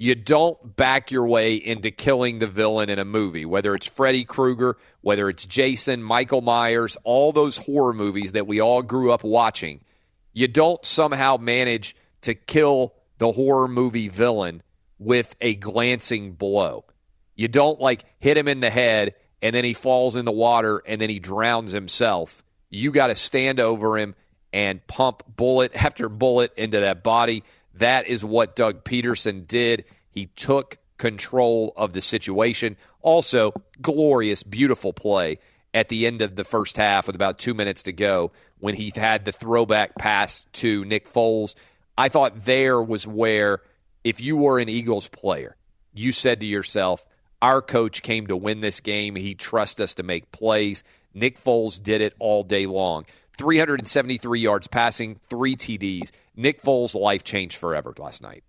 [0.00, 4.24] You don't back your way into killing the villain in a movie, whether it's Freddy
[4.24, 9.24] Krueger, whether it's Jason, Michael Myers, all those horror movies that we all grew up
[9.24, 9.80] watching.
[10.32, 14.62] You don't somehow manage to kill the horror movie villain
[14.98, 16.84] with a glancing blow.
[17.34, 20.82] You don't like hit him in the head and then he falls in the water
[20.86, 22.42] and then he drowns himself.
[22.70, 24.14] You got to stand over him
[24.52, 27.44] and pump bullet after bullet into that body.
[27.74, 29.84] That is what Doug Pederson did.
[30.10, 32.76] He took control of the situation.
[33.02, 35.38] Also, glorious, beautiful play
[35.72, 38.92] at the end of the first half with about two minutes to go when he
[38.94, 41.54] had the throwback pass to Nick Foles.
[41.96, 43.60] I thought there was where,
[44.08, 45.54] if you were an Eagles player,
[45.92, 47.04] you said to yourself,
[47.42, 49.14] our coach came to win this game.
[49.16, 50.82] He trusts us to make plays.
[51.12, 53.04] Nick Foles did it all day long.
[53.36, 56.10] 373 yards passing, three TDs.
[56.34, 58.44] Nick Foles' life changed forever last night.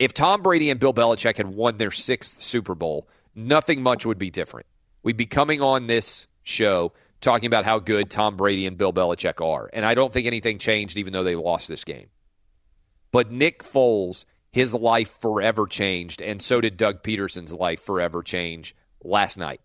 [0.00, 4.18] If Tom Brady and Bill Belichick had won their sixth Super Bowl, nothing much would
[4.18, 4.66] be different.
[5.04, 9.40] we'd be coming on this show talking about how good Tom Brady and Bill Belichick
[9.40, 9.70] are.
[9.72, 12.08] And I don't think anything changed, even though they lost this game.
[13.12, 18.76] But Nick Foles, his life forever changed, and so did Doug Pederson's life forever change
[19.02, 19.60] last night.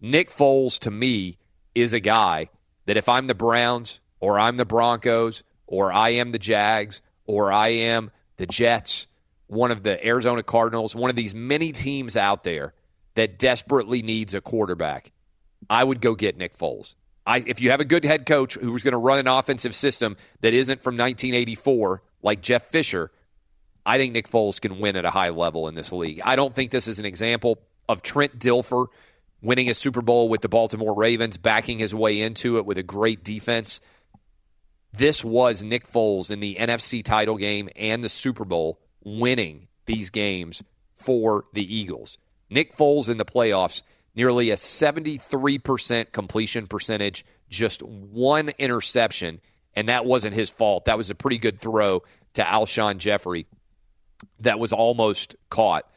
[0.00, 1.38] Nick Foles, to me,
[1.74, 2.50] is a guy
[2.86, 7.52] that if I'm the Browns or I'm the Broncos or I am the Jags or
[7.52, 9.06] I am the Jets,
[9.46, 12.74] one of the Arizona Cardinals, one of these many teams out there
[13.14, 15.12] that desperately needs a quarterback,
[15.70, 16.94] I would go get Nick Foles.
[17.26, 20.16] I, if you have a good head coach who's going to run an offensive system
[20.40, 23.10] that isn't from 1984, like Jeff Fisher,
[23.86, 26.20] I think Nick Foles can win at a high level in this league.
[26.24, 28.86] I don't think this is an example of Trent Dilfer
[29.42, 32.82] winning a Super Bowl with the Baltimore Ravens, backing his way into it with a
[32.82, 33.80] great defense.
[34.92, 40.08] This was Nick Foles in the NFC title game and the Super Bowl winning these
[40.08, 40.62] games
[40.96, 42.16] for the Eagles.
[42.48, 43.82] Nick Foles in the playoffs
[44.14, 49.40] nearly a 73% completion percentage, just one interception,
[49.74, 50.86] and that wasn't his fault.
[50.86, 52.02] That was a pretty good throw
[52.34, 53.46] to Alshon Jeffery
[54.40, 55.88] that was almost caught.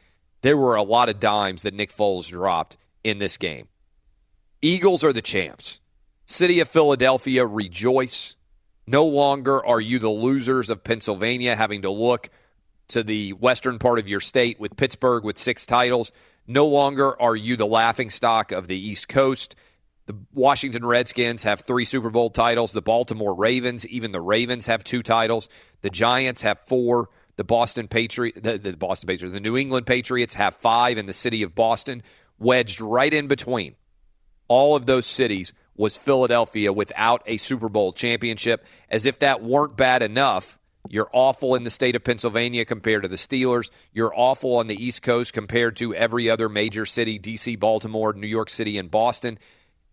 [0.42, 3.68] There were a lot of dimes that Nick Foles dropped in this game.
[4.62, 5.80] Eagles are the champs.
[6.26, 8.36] City of Philadelphia rejoice.
[8.86, 12.30] No longer are you the losers of Pennsylvania having to look
[12.88, 16.12] to the western part of your state with Pittsburgh with six titles.
[16.46, 19.54] No longer are you the laughing stock of the East Coast.
[20.06, 22.72] The Washington Redskins have three Super Bowl titles.
[22.72, 25.50] The Baltimore Ravens, even the Ravens, have two titles.
[25.82, 27.10] The Giants have four.
[27.38, 31.14] The Boston Patriots, the, the Boston Patriots, the New England Patriots have five in the
[31.14, 32.02] city of Boston.
[32.38, 33.74] Wedged right in between
[34.48, 38.64] all of those cities was Philadelphia without a Super Bowl championship.
[38.90, 43.08] As if that weren't bad enough, you're awful in the state of Pennsylvania compared to
[43.08, 43.70] the Steelers.
[43.92, 48.26] You're awful on the East Coast compared to every other major city D.C., Baltimore, New
[48.26, 49.38] York City, and Boston.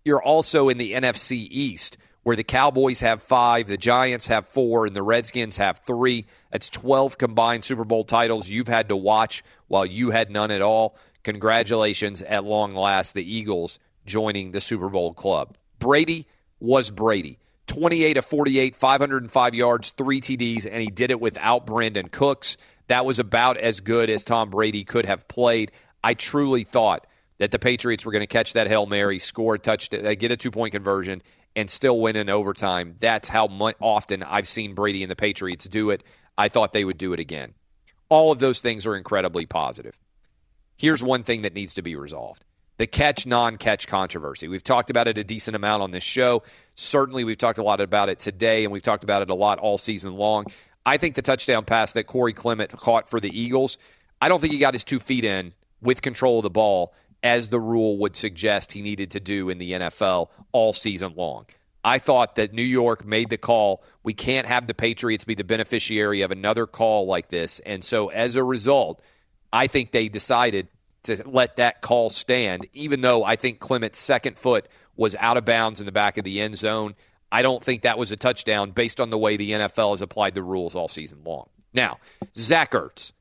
[0.04, 4.88] You're also in the NFC East, where the Cowboys have five, the Giants have four,
[4.88, 6.26] and the Redskins have three.
[6.52, 10.64] That's 12 combined Super Bowl titles you've had to watch while you had none at
[10.64, 10.98] all.
[11.24, 15.56] Congratulations at long last, the Eagles joining the Super Bowl club.
[15.78, 16.28] Brady
[16.60, 17.38] was Brady.
[17.68, 22.58] 28 of 48, 505 yards, three TDs, and he did it without Brandin Cooks.
[22.88, 25.72] That was about as good as Tom Brady could have played.
[26.04, 27.06] I truly thought
[27.38, 30.32] that the Patriots were going to catch that Hail Mary, score a touchdown, uh, get
[30.32, 31.22] a two point conversion,
[31.56, 32.96] and still win in overtime.
[33.00, 33.46] That's how
[33.82, 36.04] often I've seen Brady and the Patriots do it.
[36.38, 37.54] I thought they would do it again.
[38.10, 40.00] All of those things are incredibly positive.
[40.78, 42.44] Here's one thing that needs to be resolved
[42.78, 44.48] the catch non catch controversy.
[44.48, 46.44] We've talked about it a decent amount on this show.
[46.76, 49.60] Certainly, we've talked a lot about it today, and we've talked about it a lot
[49.60, 50.46] all season long.
[50.86, 53.78] I think the touchdown pass that Corey Clement caught for the Eagles,
[54.22, 56.94] I don't think he got his two feet in with control of the ball
[57.26, 61.48] as the rule would suggest he needed to do in the NFL all season long.
[61.84, 63.84] I thought that New York made the call.
[64.04, 67.60] We can't have the Patriots be the beneficiary of another call like this.
[67.62, 69.02] And so as a result,
[69.52, 70.68] I think they decided
[71.04, 75.46] to let that call stand, even though I think Clement's second foot was out of
[75.46, 76.94] bounds in the back of the end zone.
[77.32, 80.36] I don't think that was a touchdown based on the way the NFL has applied
[80.36, 81.50] the rules all season long.
[81.74, 81.98] Now,
[82.38, 83.14] Zach Ertz,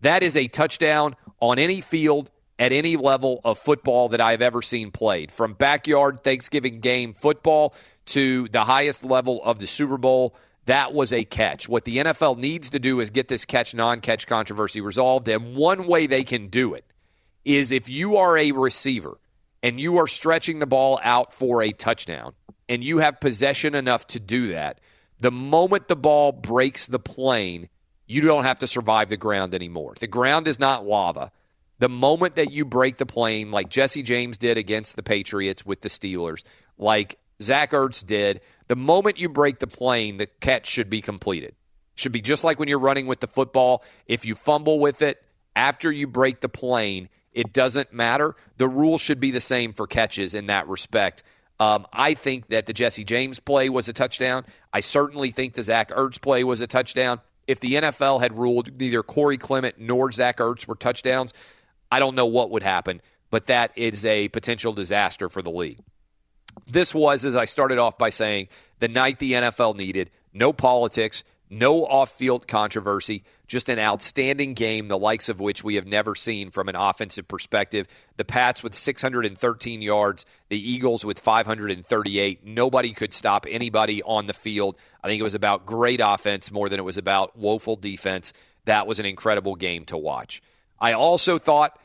[0.00, 2.31] that is a touchdown on any field
[2.62, 7.74] at any level of football that I've ever seen played, from backyard Thanksgiving game football
[8.06, 10.36] to the highest level of the Super Bowl.
[10.66, 11.68] That was a catch.
[11.68, 15.26] What the NFL needs to do is get this catch non catch controversy resolved.
[15.26, 16.84] And one way they can do it
[17.44, 19.18] is if you are a receiver
[19.60, 22.32] and you are stretching the ball out for a touchdown
[22.68, 24.78] and you have possession enough to do that,
[25.18, 27.68] the moment the ball breaks the plane,
[28.06, 29.96] you don't have to survive the ground anymore.
[29.98, 31.32] The ground is not lava.
[31.82, 35.80] The moment that you break the plane, like Jesse James did against the Patriots with
[35.80, 36.44] the Steelers,
[36.78, 41.56] like Zach Ertz did, the moment you break the plane, the catch should be completed.
[41.96, 43.82] Should be just like when you're running with the football.
[44.06, 45.24] If you fumble with it
[45.56, 48.36] after you break the plane, it doesn't matter.
[48.58, 51.24] The rule should be the same for catches in that respect.
[51.58, 54.46] Um, I think that the Jesse James play was a touchdown.
[54.72, 57.20] I certainly think the Zach Ertz play was a touchdown.
[57.48, 61.34] If the NFL had ruled neither Corey Clement nor Zach Ertz were touchdowns,
[61.92, 65.80] I don't know what would happen, but that is a potential disaster for the league.
[66.66, 71.22] This was, as I started off by saying, the night the NFL needed no politics,
[71.50, 76.14] no off field controversy, just an outstanding game, the likes of which we have never
[76.14, 77.86] seen from an offensive perspective.
[78.16, 82.46] The Pats with 613 yards, the Eagles with 538.
[82.46, 84.76] Nobody could stop anybody on the field.
[85.04, 88.32] I think it was about great offense more than it was about woeful defense.
[88.64, 90.40] That was an incredible game to watch.
[90.80, 91.78] I also thought,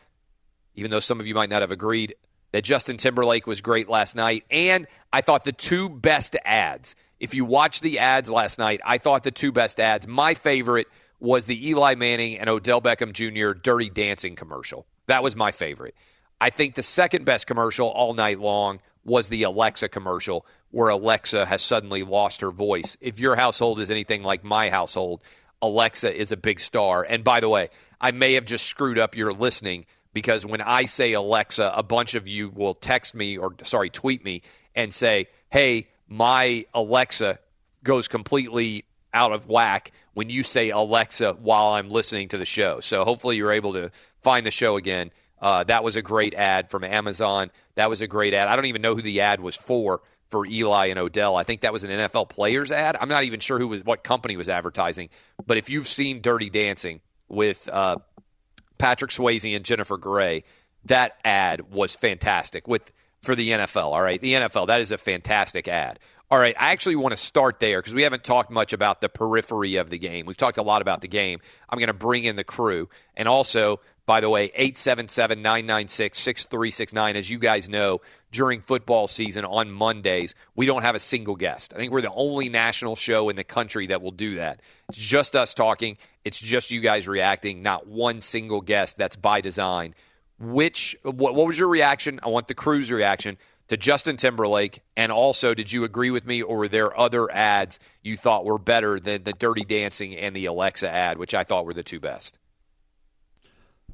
[0.77, 2.15] even though some of you might not have agreed,
[2.53, 4.45] that Justin Timberlake was great last night.
[4.49, 8.99] And I thought the two best ads, if you watch the ads last night, I
[8.99, 10.87] thought the two best ads, my favorite
[11.19, 13.57] was the Eli Manning and Odell Beckham Jr.
[13.59, 14.85] Dirty Dancing commercial.
[15.07, 15.95] That was my favorite.
[16.39, 21.45] I think the second best commercial all night long was the Alexa commercial, where Alexa
[21.45, 22.97] has suddenly lost her voice.
[23.01, 25.23] If your household is anything like my household,
[25.61, 27.03] Alexa is a big star.
[27.03, 27.69] And by the way,
[27.99, 29.85] I may have just screwed up your listening
[30.17, 34.25] because when I say Alexa, a bunch of you will text me or, sorry, tweet
[34.25, 34.41] me
[34.73, 37.37] and say, hey, my Alexa
[37.83, 42.79] goes completely out of whack when you say Alexa while I'm listening to the show.
[42.79, 43.91] So hopefully you're able to
[44.23, 45.11] find the show again.
[45.39, 47.51] Uh, that was a great ad from Amazon.
[47.75, 48.47] That was a great ad.
[48.47, 50.01] I don't even know who the ad was for
[50.31, 51.35] for Eli and Odell.
[51.35, 52.97] I think that was an NFL players ad.
[52.99, 55.09] I'm not even sure who was what company was advertising.
[55.45, 57.97] But if you've seen Dirty Dancing with uh,
[58.77, 60.43] Patrick Swayze and Jennifer Grey,
[60.85, 63.91] that ad was fantastic with for the NFL.
[63.93, 65.99] All right, the NFL that is a fantastic ad.
[66.29, 69.07] All right, I actually want to start there because we haven't talked much about the
[69.07, 70.25] periphery of the game.
[70.25, 71.39] We've talked a lot about the game.
[71.69, 77.15] I'm going to bring in the crew and also by the way, 877 996 6369.
[77.17, 77.99] As you guys know,
[78.31, 81.73] during football season on Mondays, we don't have a single guest.
[81.73, 84.61] I think we're the only national show in the country that will do that.
[84.87, 88.97] It's just us talking, it's just you guys reacting, not one single guest.
[88.97, 89.93] That's by design.
[90.39, 92.21] Which, what, what was your reaction?
[92.23, 93.37] I want the crew's reaction
[93.67, 94.83] to Justin Timberlake.
[94.95, 98.57] And also, did you agree with me, or were there other ads you thought were
[98.57, 101.99] better than the Dirty Dancing and the Alexa ad, which I thought were the two
[101.99, 102.39] best?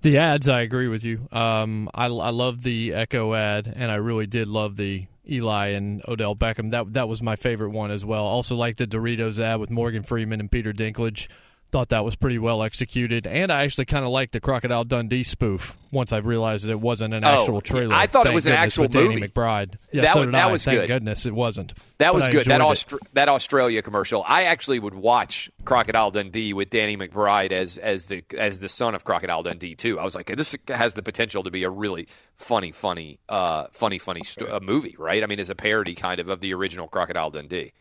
[0.03, 1.29] The ads, I agree with you.
[1.31, 6.01] Um, I, I love the Echo ad, and I really did love the Eli and
[6.05, 6.71] Odell Beckham.
[6.71, 8.25] That that was my favorite one as well.
[8.25, 11.29] Also, like the Doritos ad with Morgan Freeman and Peter Dinklage
[11.73, 15.23] thought that was pretty well executed, and I actually kind of liked the Crocodile Dundee
[15.23, 15.75] spoof.
[15.91, 18.45] Once I realized that it wasn't an actual oh, trailer, I thought Thank it was
[18.45, 19.19] an actual with Danny.
[19.19, 19.77] McBride.
[19.91, 20.51] Yeah, that so was, that I.
[20.51, 20.87] was Thank good.
[20.87, 21.73] goodness it wasn't.
[21.97, 22.45] That was good.
[22.45, 22.93] That, enjoyed it.
[22.93, 24.23] Aust- that Australia commercial.
[24.27, 28.93] I actually would watch Crocodile Dundee with Danny McBride as as the as the son
[28.93, 29.99] of Crocodile Dundee too.
[29.99, 33.97] I was like, this has the potential to be a really funny, funny, uh, funny,
[33.97, 35.23] funny st- uh, movie, right?
[35.23, 37.73] I mean, it's a parody kind of of the original Crocodile Dundee.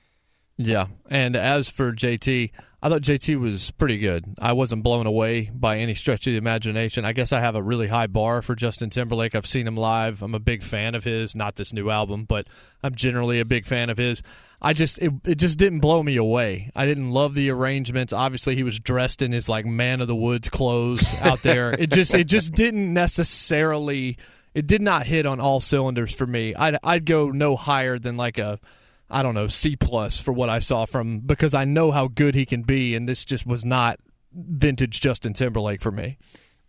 [0.57, 2.51] Yeah, and as for JT,
[2.85, 4.24] I thought JT was pretty good.
[4.41, 7.05] I wasn't blown away by any stretch of the imagination.
[7.05, 9.37] I guess I have a really high bar for Justin Timberlake.
[9.37, 10.20] I've seen him live.
[10.20, 12.49] I'm a big fan of his, not this new album, but
[12.83, 14.24] I'm generally a big fan of his.
[14.61, 16.72] I just it, it just didn't blow me away.
[16.74, 18.12] I didn't love the arrangements.
[18.12, 21.70] Obviously, he was dressed in his like man of the woods clothes out there.
[21.78, 24.18] it just it just didn't necessarily
[24.55, 26.55] it did not hit on all cylinders for me.
[26.55, 28.59] I'd I'd go no higher than like a
[29.12, 32.34] I don't know, C plus for what I saw from because I know how good
[32.34, 34.00] he can be, and this just was not
[34.32, 36.16] vintage Justin Timberlake for me.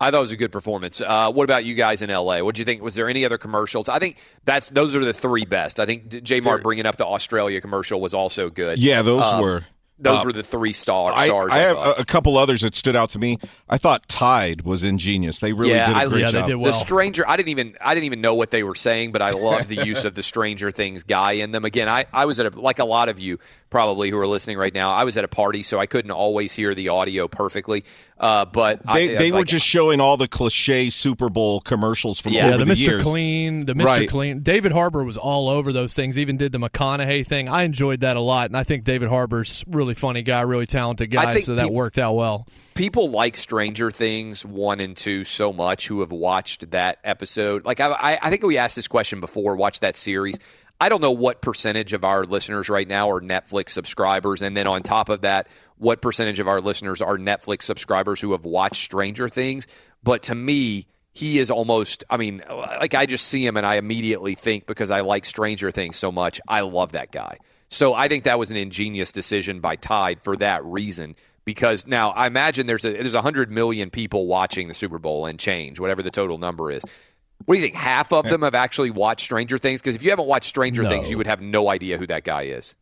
[0.02, 1.00] I thought it was a good performance.
[1.00, 2.42] Uh, what about you guys in LA?
[2.42, 2.82] What do you think?
[2.82, 3.88] Was there any other commercials?
[3.88, 5.80] I think that's those are the three best.
[5.80, 8.80] I think J Mart bringing up the Australia commercial was also good.
[8.80, 9.64] Yeah, those Um, were.
[10.00, 11.52] Those uh, were the three star, stars.
[11.52, 11.98] I have thought.
[11.98, 13.38] a, a couple others that stood out to me.
[13.70, 15.40] I thought Tide was ingenious.
[15.40, 16.48] They really yeah, did a I, great job.
[16.48, 19.32] The stranger, I didn't even, I didn't even know what they were saying, but I
[19.32, 21.64] love the use of the Stranger Things guy in them.
[21.64, 23.40] Again, I, I was at a, like a lot of you
[23.70, 24.92] probably who are listening right now.
[24.92, 27.84] I was at a party, so I couldn't always hear the audio perfectly.
[28.18, 32.20] Uh, but They, I, they were like, just showing all the cliche Super Bowl commercials
[32.20, 32.88] from Yeah, over the Mr.
[32.88, 33.04] years.
[33.04, 33.86] Clean, the Mr.
[33.86, 34.10] Right.
[34.10, 34.40] Clean.
[34.42, 36.18] David Harbour was all over those things.
[36.18, 37.50] Even did the McConaughey thing.
[37.50, 41.12] I enjoyed that a lot, and I think David Harbour's really funny guy, really talented
[41.12, 41.42] guy.
[41.42, 42.48] So that worked out well.
[42.76, 47.66] people like Stranger Things one and two so much who have watched that episode.
[47.66, 49.56] Like I, I, I think we asked this question before.
[49.56, 50.40] Watch that series.
[50.82, 54.68] I don't know what percentage of our listeners right now are Netflix subscribers, and then
[54.68, 58.84] on top of that, what percentage of our listeners are Netflix subscribers who have watched
[58.84, 59.68] Stranger Things.
[60.04, 62.04] But to me, he is almost.
[62.10, 65.72] I mean, like I just see him and I immediately think because I like Stranger
[65.72, 67.38] Things so much, I love that guy.
[67.74, 71.16] So I think that was an ingenious decision by Tide for that reason.
[71.46, 75.38] Because now I imagine there's a there's hundred million people watching the Super Bowl and
[75.38, 76.82] change, whatever the total number is.
[77.46, 77.76] What do you think?
[77.76, 79.82] Half of them have actually watched Stranger Things?
[79.82, 80.90] Because if you haven't watched Stranger No.
[80.90, 82.76] Things, you would have no idea who that guy is.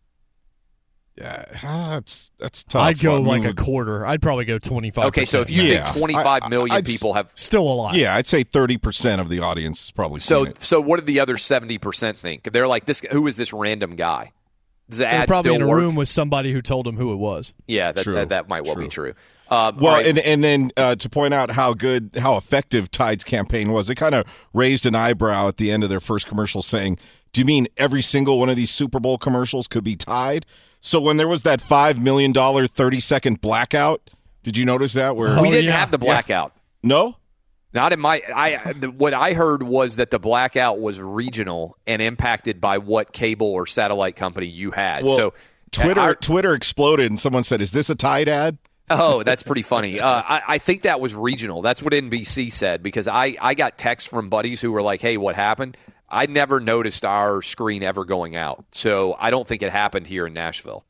[1.17, 2.83] Yeah, ah, that's that's tough.
[2.83, 4.05] I'd go I mean, like a quarter.
[4.05, 5.05] I'd probably go twenty five.
[5.07, 5.85] Okay, so if you Yeah.
[5.87, 7.95] think 25 I- million I'd- people have still a lot.
[7.95, 10.63] Yeah, I'd say thirty percent of the audience probably so seen it.
[10.63, 12.51] so what did the other 70% think?
[12.53, 14.31] They're like this who is this random guy?
[14.91, 15.77] Does the ad probably still in a work?
[15.79, 17.53] room with somebody who told him who it was.
[17.67, 19.13] Yeah, that, True, that, that might well be true.
[19.13, 19.13] true.
[19.49, 20.05] Um, Well, all right.
[20.07, 23.95] and and then uh, to point out how good, how effective Tide's campaign was, it
[23.95, 26.97] kind of raised an eyebrow at the end of their first commercial, saying,
[27.33, 30.45] "Do you mean every single one of these Super Bowl commercials could be Tide?"
[30.79, 34.09] So when there was that five million dollar thirty second blackout,
[34.43, 35.15] did you notice that?
[35.17, 35.77] Where we Oh, didn't yeah.
[35.77, 36.53] have the blackout.
[36.81, 37.17] no,
[37.73, 38.21] Not in my.
[38.33, 43.13] I the, what I heard was that the blackout was regional and impacted by what
[43.13, 45.05] cable or satellite company you had.
[45.05, 45.33] Well, so
[45.71, 48.57] Twitter I- Twitter exploded, and someone said, "Is this a Tide ad?"
[48.89, 49.99] Oh, that's pretty funny.
[50.01, 51.61] Uh, I, I think that was regional.
[51.61, 55.15] That's what NBC said because I, I got texts from buddies who were like, hey,
[55.15, 55.77] what happened?
[56.09, 58.65] I never noticed our screen ever going out.
[58.73, 60.83] So I don't think it happened here in Nashville.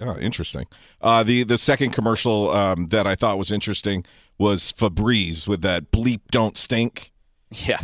[0.00, 0.66] Oh, interesting.
[1.00, 4.04] Uh, the the second commercial um, that I thought was interesting
[4.40, 7.12] was Febreze with that bleep don't stink.
[7.50, 7.80] Yeah.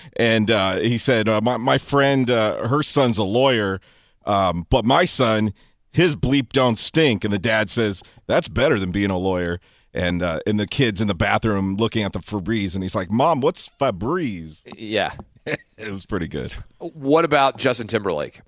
[0.16, 3.80] and uh, he said, uh, my, my friend, uh, her son's a lawyer,
[4.24, 5.52] um, but my son,
[5.90, 7.24] his bleep don't stink.
[7.24, 9.58] And the dad says, that's better than being a lawyer.
[9.92, 13.12] And uh, and the kid's in the bathroom looking at the Febreze, and he's like,
[13.12, 14.62] Mom, what's Febreze?
[14.76, 15.12] Yeah.
[15.46, 16.52] it was pretty good.
[16.78, 18.40] What about Justin Timberlake?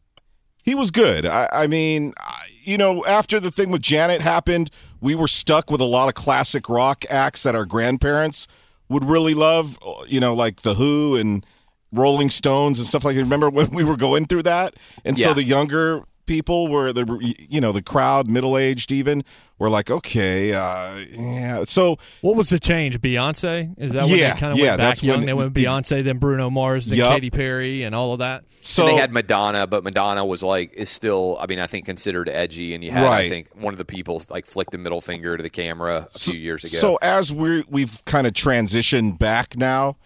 [0.67, 1.25] He was good.
[1.25, 5.71] I, I mean, I- you know, after the thing with Janet happened, we were stuck
[5.71, 8.49] with a lot of classic rock acts that our grandparents
[8.89, 9.79] would really love.
[9.87, 11.47] Uh, you know, like The Who and
[11.93, 13.23] Rolling Stones and stuff like that.
[13.23, 14.75] Remember when we were going through that?
[15.05, 19.25] And so the younger people were the you know the crowd middle aged even
[19.59, 23.01] were like okay uh yeah so What was the change?
[23.01, 23.73] Beyonce?
[23.79, 25.19] Is that when Yeah, they kind of yeah, went back that's young?
[25.19, 27.15] when they went Beyonce, then Bruno Mars, then Yup.
[27.15, 28.45] Katy Perry, and all of that.
[28.79, 32.29] and they had Madonna, but Madonna was like is still, I mean, I think considered
[32.29, 32.75] edgy.
[32.75, 35.43] And you had, I think, one of the people like flicked the middle finger to
[35.43, 36.77] the camera a few years ago.
[36.77, 39.97] So as we we've kind of transitioned back now,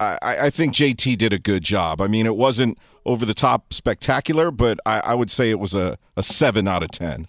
[0.00, 2.00] I, I I think JT did a good job.
[2.00, 5.74] I mean, it wasn't over the top spectacular, but I, I would say it was
[5.74, 7.28] a, a seven out of ten.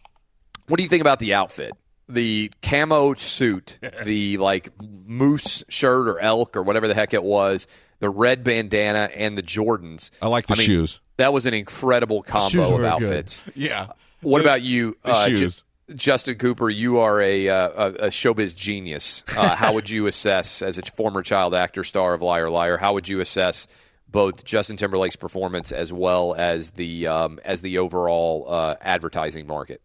[0.67, 1.71] What do you think about the outfit?
[2.09, 4.69] The camo suit, the like
[5.05, 7.67] moose shirt or elk or whatever the heck it was,
[7.99, 10.09] the red bandana and the Jordans.
[10.21, 11.01] I like the mean, shoes.
[11.17, 12.85] That was an incredible combo of were good.
[12.85, 13.43] outfits.
[13.55, 13.87] Yeah.
[14.21, 15.63] What The- about you, the uh, Ju- shoes.
[15.95, 16.69] Justin Cooper?
[16.69, 19.23] You are a, uh, a, a showbiz genius.
[19.35, 22.93] Uh, how would you assess, as a former child actor, star of Liar Liar, how
[22.93, 23.67] would you assess
[24.09, 29.81] both Justin Timberlake's performance as well as the um, as the overall uh, advertising market?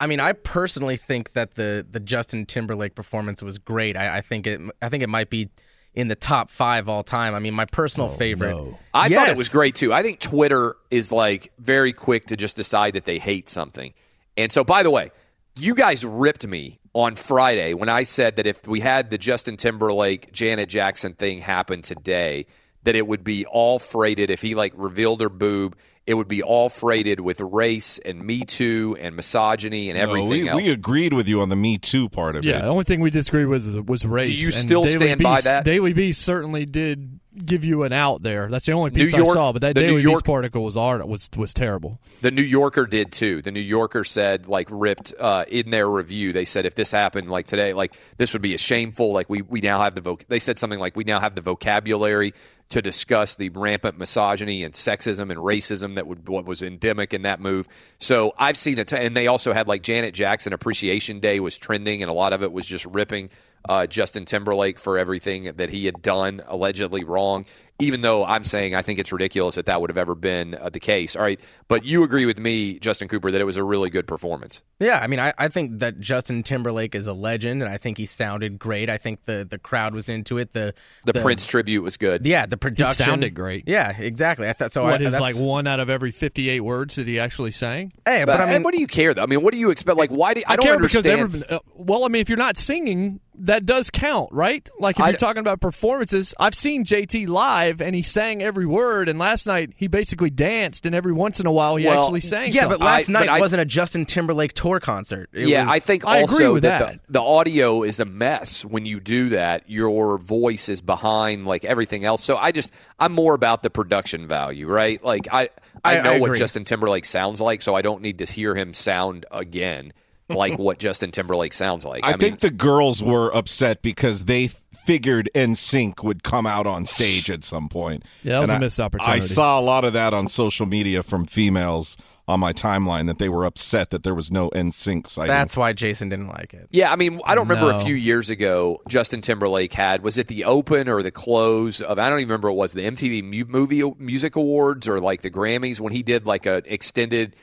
[0.00, 3.96] I mean, I personally think that the the Justin Timberlake performance was great.
[3.96, 5.50] I, I think it I think it might be
[5.94, 7.34] in the top five all time.
[7.34, 8.56] I mean, my personal favorite.
[8.92, 9.92] I thought it was great too.
[9.92, 13.94] I think Twitter is like very quick to just decide that they hate something.
[14.36, 15.10] And so, by the way,
[15.56, 19.56] you guys ripped me on Friday when I said that if we had the Justin
[19.56, 22.46] Timberlake Janet Jackson thing happen today,
[22.84, 24.30] that it would be all freighted.
[24.30, 25.76] If he like revealed her boob,
[26.06, 30.28] it would be all freighted with race and Me Too and misogyny and No, everything
[30.28, 30.62] we, else.
[30.62, 32.54] we agreed with you on the Me Too part of Yeah, it.
[32.56, 34.28] Yeah, the only thing we disagreed with was, was race.
[34.28, 35.64] Do you and still Daily stand by Beast- that?
[35.64, 38.48] Daily Beast certainly did give you an out there.
[38.48, 39.52] That's the only piece York- I saw.
[39.52, 42.00] But that the New Daily York- Beast article was art was was terrible.
[42.20, 43.42] The New Yorker did too.
[43.42, 46.32] The New Yorker said, like, ripped uh, in their review.
[46.32, 49.12] They said if this happened like today, like this would be a shameful.
[49.12, 50.26] Like we we now have the voc.
[50.26, 52.34] They said something like we now have the vocabulary
[52.70, 57.22] to discuss the rampant misogyny and sexism and racism that would what was endemic in
[57.22, 57.68] that move.
[57.98, 62.02] So I've seen it, and they also had like Janet Jackson Appreciation Day was trending,
[62.02, 63.28] and a lot of it was just ripping
[63.68, 67.46] uh, Justin Timberlake for everything that he had done allegedly wrong.
[67.80, 70.68] Even though I'm saying I think it's ridiculous that that would have ever been uh,
[70.70, 71.16] the case.
[71.16, 74.06] All right, but you agree with me, Justin Cooper, that it was a really good
[74.06, 74.62] performance.
[74.78, 77.98] Yeah, I mean, I, I think that Justin Timberlake is a legend, and I think
[77.98, 78.88] he sounded great.
[78.88, 80.52] I think the, the crowd was into it.
[80.52, 80.72] The
[81.04, 82.24] The, Prince tribute was good.
[82.26, 83.64] yeah, the production sounded great.
[83.66, 84.48] Yeah, exactly.
[84.48, 84.84] I thought so.
[84.84, 87.92] what I, is that's- like one out of every fifty-eight words that he actually sang?
[88.06, 89.22] Hey, But, I mean, what do you care though?
[89.22, 89.98] I mean, what do you expect?
[89.98, 91.04] Like, why do I, don't care understand?
[91.04, 94.68] because every, uh, well, I mean, if you're not singing, that does count, right?
[94.78, 98.66] Like if I you're talking about performances, I've seen JT live and he sang every
[98.66, 102.02] word, and last night he basically danced, and every once in a while he Well,
[102.04, 102.52] actually sang.
[102.52, 102.78] Yeah, something.
[102.78, 105.28] but last I- night but I- wasn't a Justin Timberlake tour concert.
[105.32, 106.92] It yeah, was- I think I also agree with that, that.
[107.06, 109.64] The, the audio is a mess when you do that.
[109.68, 112.22] Your voice is behind like everything else.
[112.22, 115.02] So I just I'm more about the production value, right?
[115.04, 115.48] Like I
[115.84, 116.34] I I- know I what.
[116.36, 119.92] Justin Timberlake sounds like, so I don't need to hear him sound again
[120.28, 122.04] like what Justin Timberlake sounds like.
[122.04, 126.86] I, mean, think the girls were upset because they figured NSYNC would come out on
[126.86, 128.04] stage at some point.
[128.22, 129.16] Yeah, that was And a I- missed opportunity.
[129.16, 131.96] I saw a lot of that on social media from females
[132.26, 135.28] on my timeline that they were upset that there was no NSYNC sighting.
[135.28, 136.68] that's why Jason didn't like it.
[136.70, 140.28] Yeah, I mean, I don't remember a few years ago Justin Timberlake had was it
[140.28, 143.22] the open or the close of I don't even remember what it was the MTV
[143.24, 147.36] Mu- Movie Music Awards or like the Grammys when he did like a extended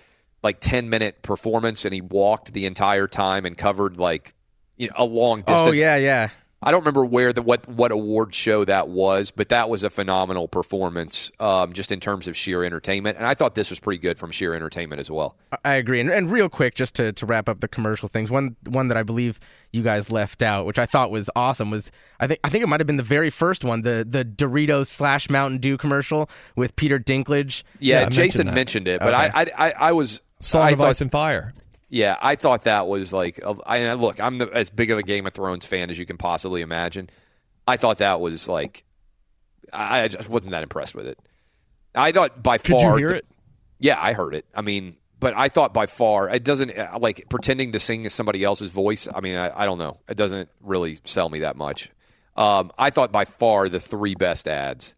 [0.43, 4.33] like 10 minute performance and he walked the entire time and covered like
[4.77, 5.77] you know a long distance.
[5.77, 6.29] Oh yeah, yeah.
[6.63, 9.89] I don't remember where the what what award show that was, but that was a
[9.89, 13.17] phenomenal performance, um, just in terms of sheer entertainment.
[13.17, 15.37] And I thought this was pretty good from sheer entertainment as well.
[15.65, 15.99] I agree.
[15.99, 18.97] And, and real quick, just to, to wrap up the commercial things, one one that
[18.97, 19.39] I believe
[19.71, 21.89] you guys left out, which I thought was awesome, was
[22.19, 24.85] I think I think it might have been the very first one, the the Doritos
[24.85, 27.63] slash Mountain Dew commercial with Peter Dinklage.
[27.79, 29.31] Yeah, Yeah, Jason mentioned mentioned, it, but Okay.
[29.33, 31.53] I, I I I was Song I of thought- Ice and Fire.
[31.93, 33.39] Yeah, I thought that was like.
[33.65, 36.17] I look, I'm the, as big of a Game of Thrones fan as you can
[36.17, 37.09] possibly imagine.
[37.67, 38.83] I thought that was like.
[39.73, 41.19] I just wasn't that impressed with it.
[41.93, 43.25] I thought by far Could you hear the- it?
[43.79, 44.45] Yeah, I heard it.
[44.55, 48.13] I mean, but I thought by far it doesn't uh, like pretending to sing as
[48.13, 49.07] somebody else's voice.
[49.13, 49.97] I mean, I, I don't know.
[50.07, 51.89] It doesn't really sell me that much.
[52.37, 54.95] Um, I thought by far the three best ads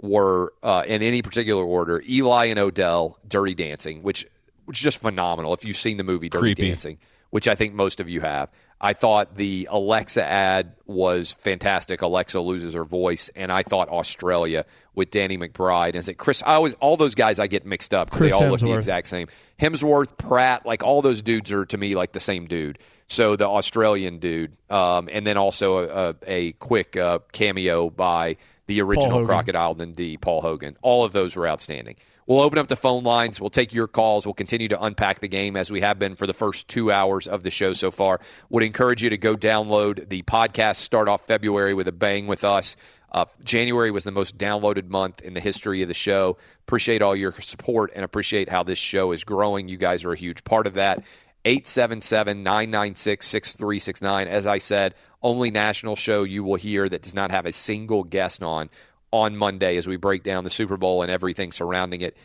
[0.00, 4.26] were uh, in any particular order: Eli and Odell, "Dirty Dancing," which
[4.66, 5.54] which is just phenomenal.
[5.54, 6.68] If you've seen the movie Dirty Creepy.
[6.68, 6.98] Dancing,
[7.30, 8.50] which I think most of you have,
[8.80, 12.02] I thought the Alexa ad was fantastic.
[12.02, 16.42] Alexa loses her voice, and I thought Australia with Danny McBride and is it Chris?
[16.44, 19.08] I always all those guys I get mixed up because they all look the exact
[19.08, 19.28] same.
[19.60, 22.78] Hemsworth, Pratt, like all those dudes are to me like the same dude.
[23.08, 28.36] So the Australian dude, um, and then also a, a, a quick uh, cameo by
[28.66, 29.24] the original.
[29.24, 30.76] Crocodile Dundee, Paul Hogan.
[30.82, 31.96] All of those were outstanding.
[32.26, 33.40] We'll open up the phone lines.
[33.40, 34.26] We'll take your calls.
[34.26, 37.28] We'll continue to unpack the game as we have been for the first two hours
[37.28, 38.20] of the show so far.
[38.50, 40.76] Would encourage you to go download the podcast.
[40.76, 42.76] Start off February with a bang with us.
[43.12, 46.36] Uh, January was the most downloaded month in the history of the show.
[46.66, 49.68] Appreciate all your support and appreciate how this show is growing.
[49.68, 51.04] You guys are a huge part of that.
[51.44, 54.26] 877 996 6369.
[54.26, 58.02] As I said, only national show you will hear that does not have a single
[58.02, 58.68] guest on
[59.22, 62.16] on Monday as we break down the Super Bowl and everything surrounding it.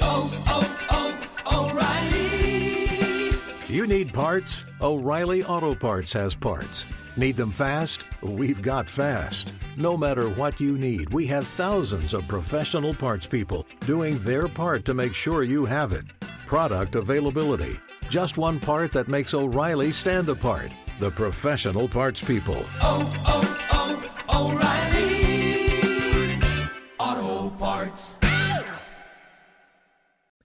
[0.00, 3.74] Oh, oh, oh, O'Reilly.
[3.74, 4.64] You need parts?
[4.80, 6.86] O'Reilly Auto Parts has parts.
[7.16, 8.04] Need them fast?
[8.22, 9.52] We've got fast.
[9.76, 14.84] No matter what you need, we have thousands of professional parts people doing their part
[14.86, 16.04] to make sure you have it.
[16.46, 17.78] Product availability.
[18.08, 20.72] Just one part that makes O'Reilly stand apart.
[20.98, 22.64] The professional parts people.
[22.82, 23.57] Auto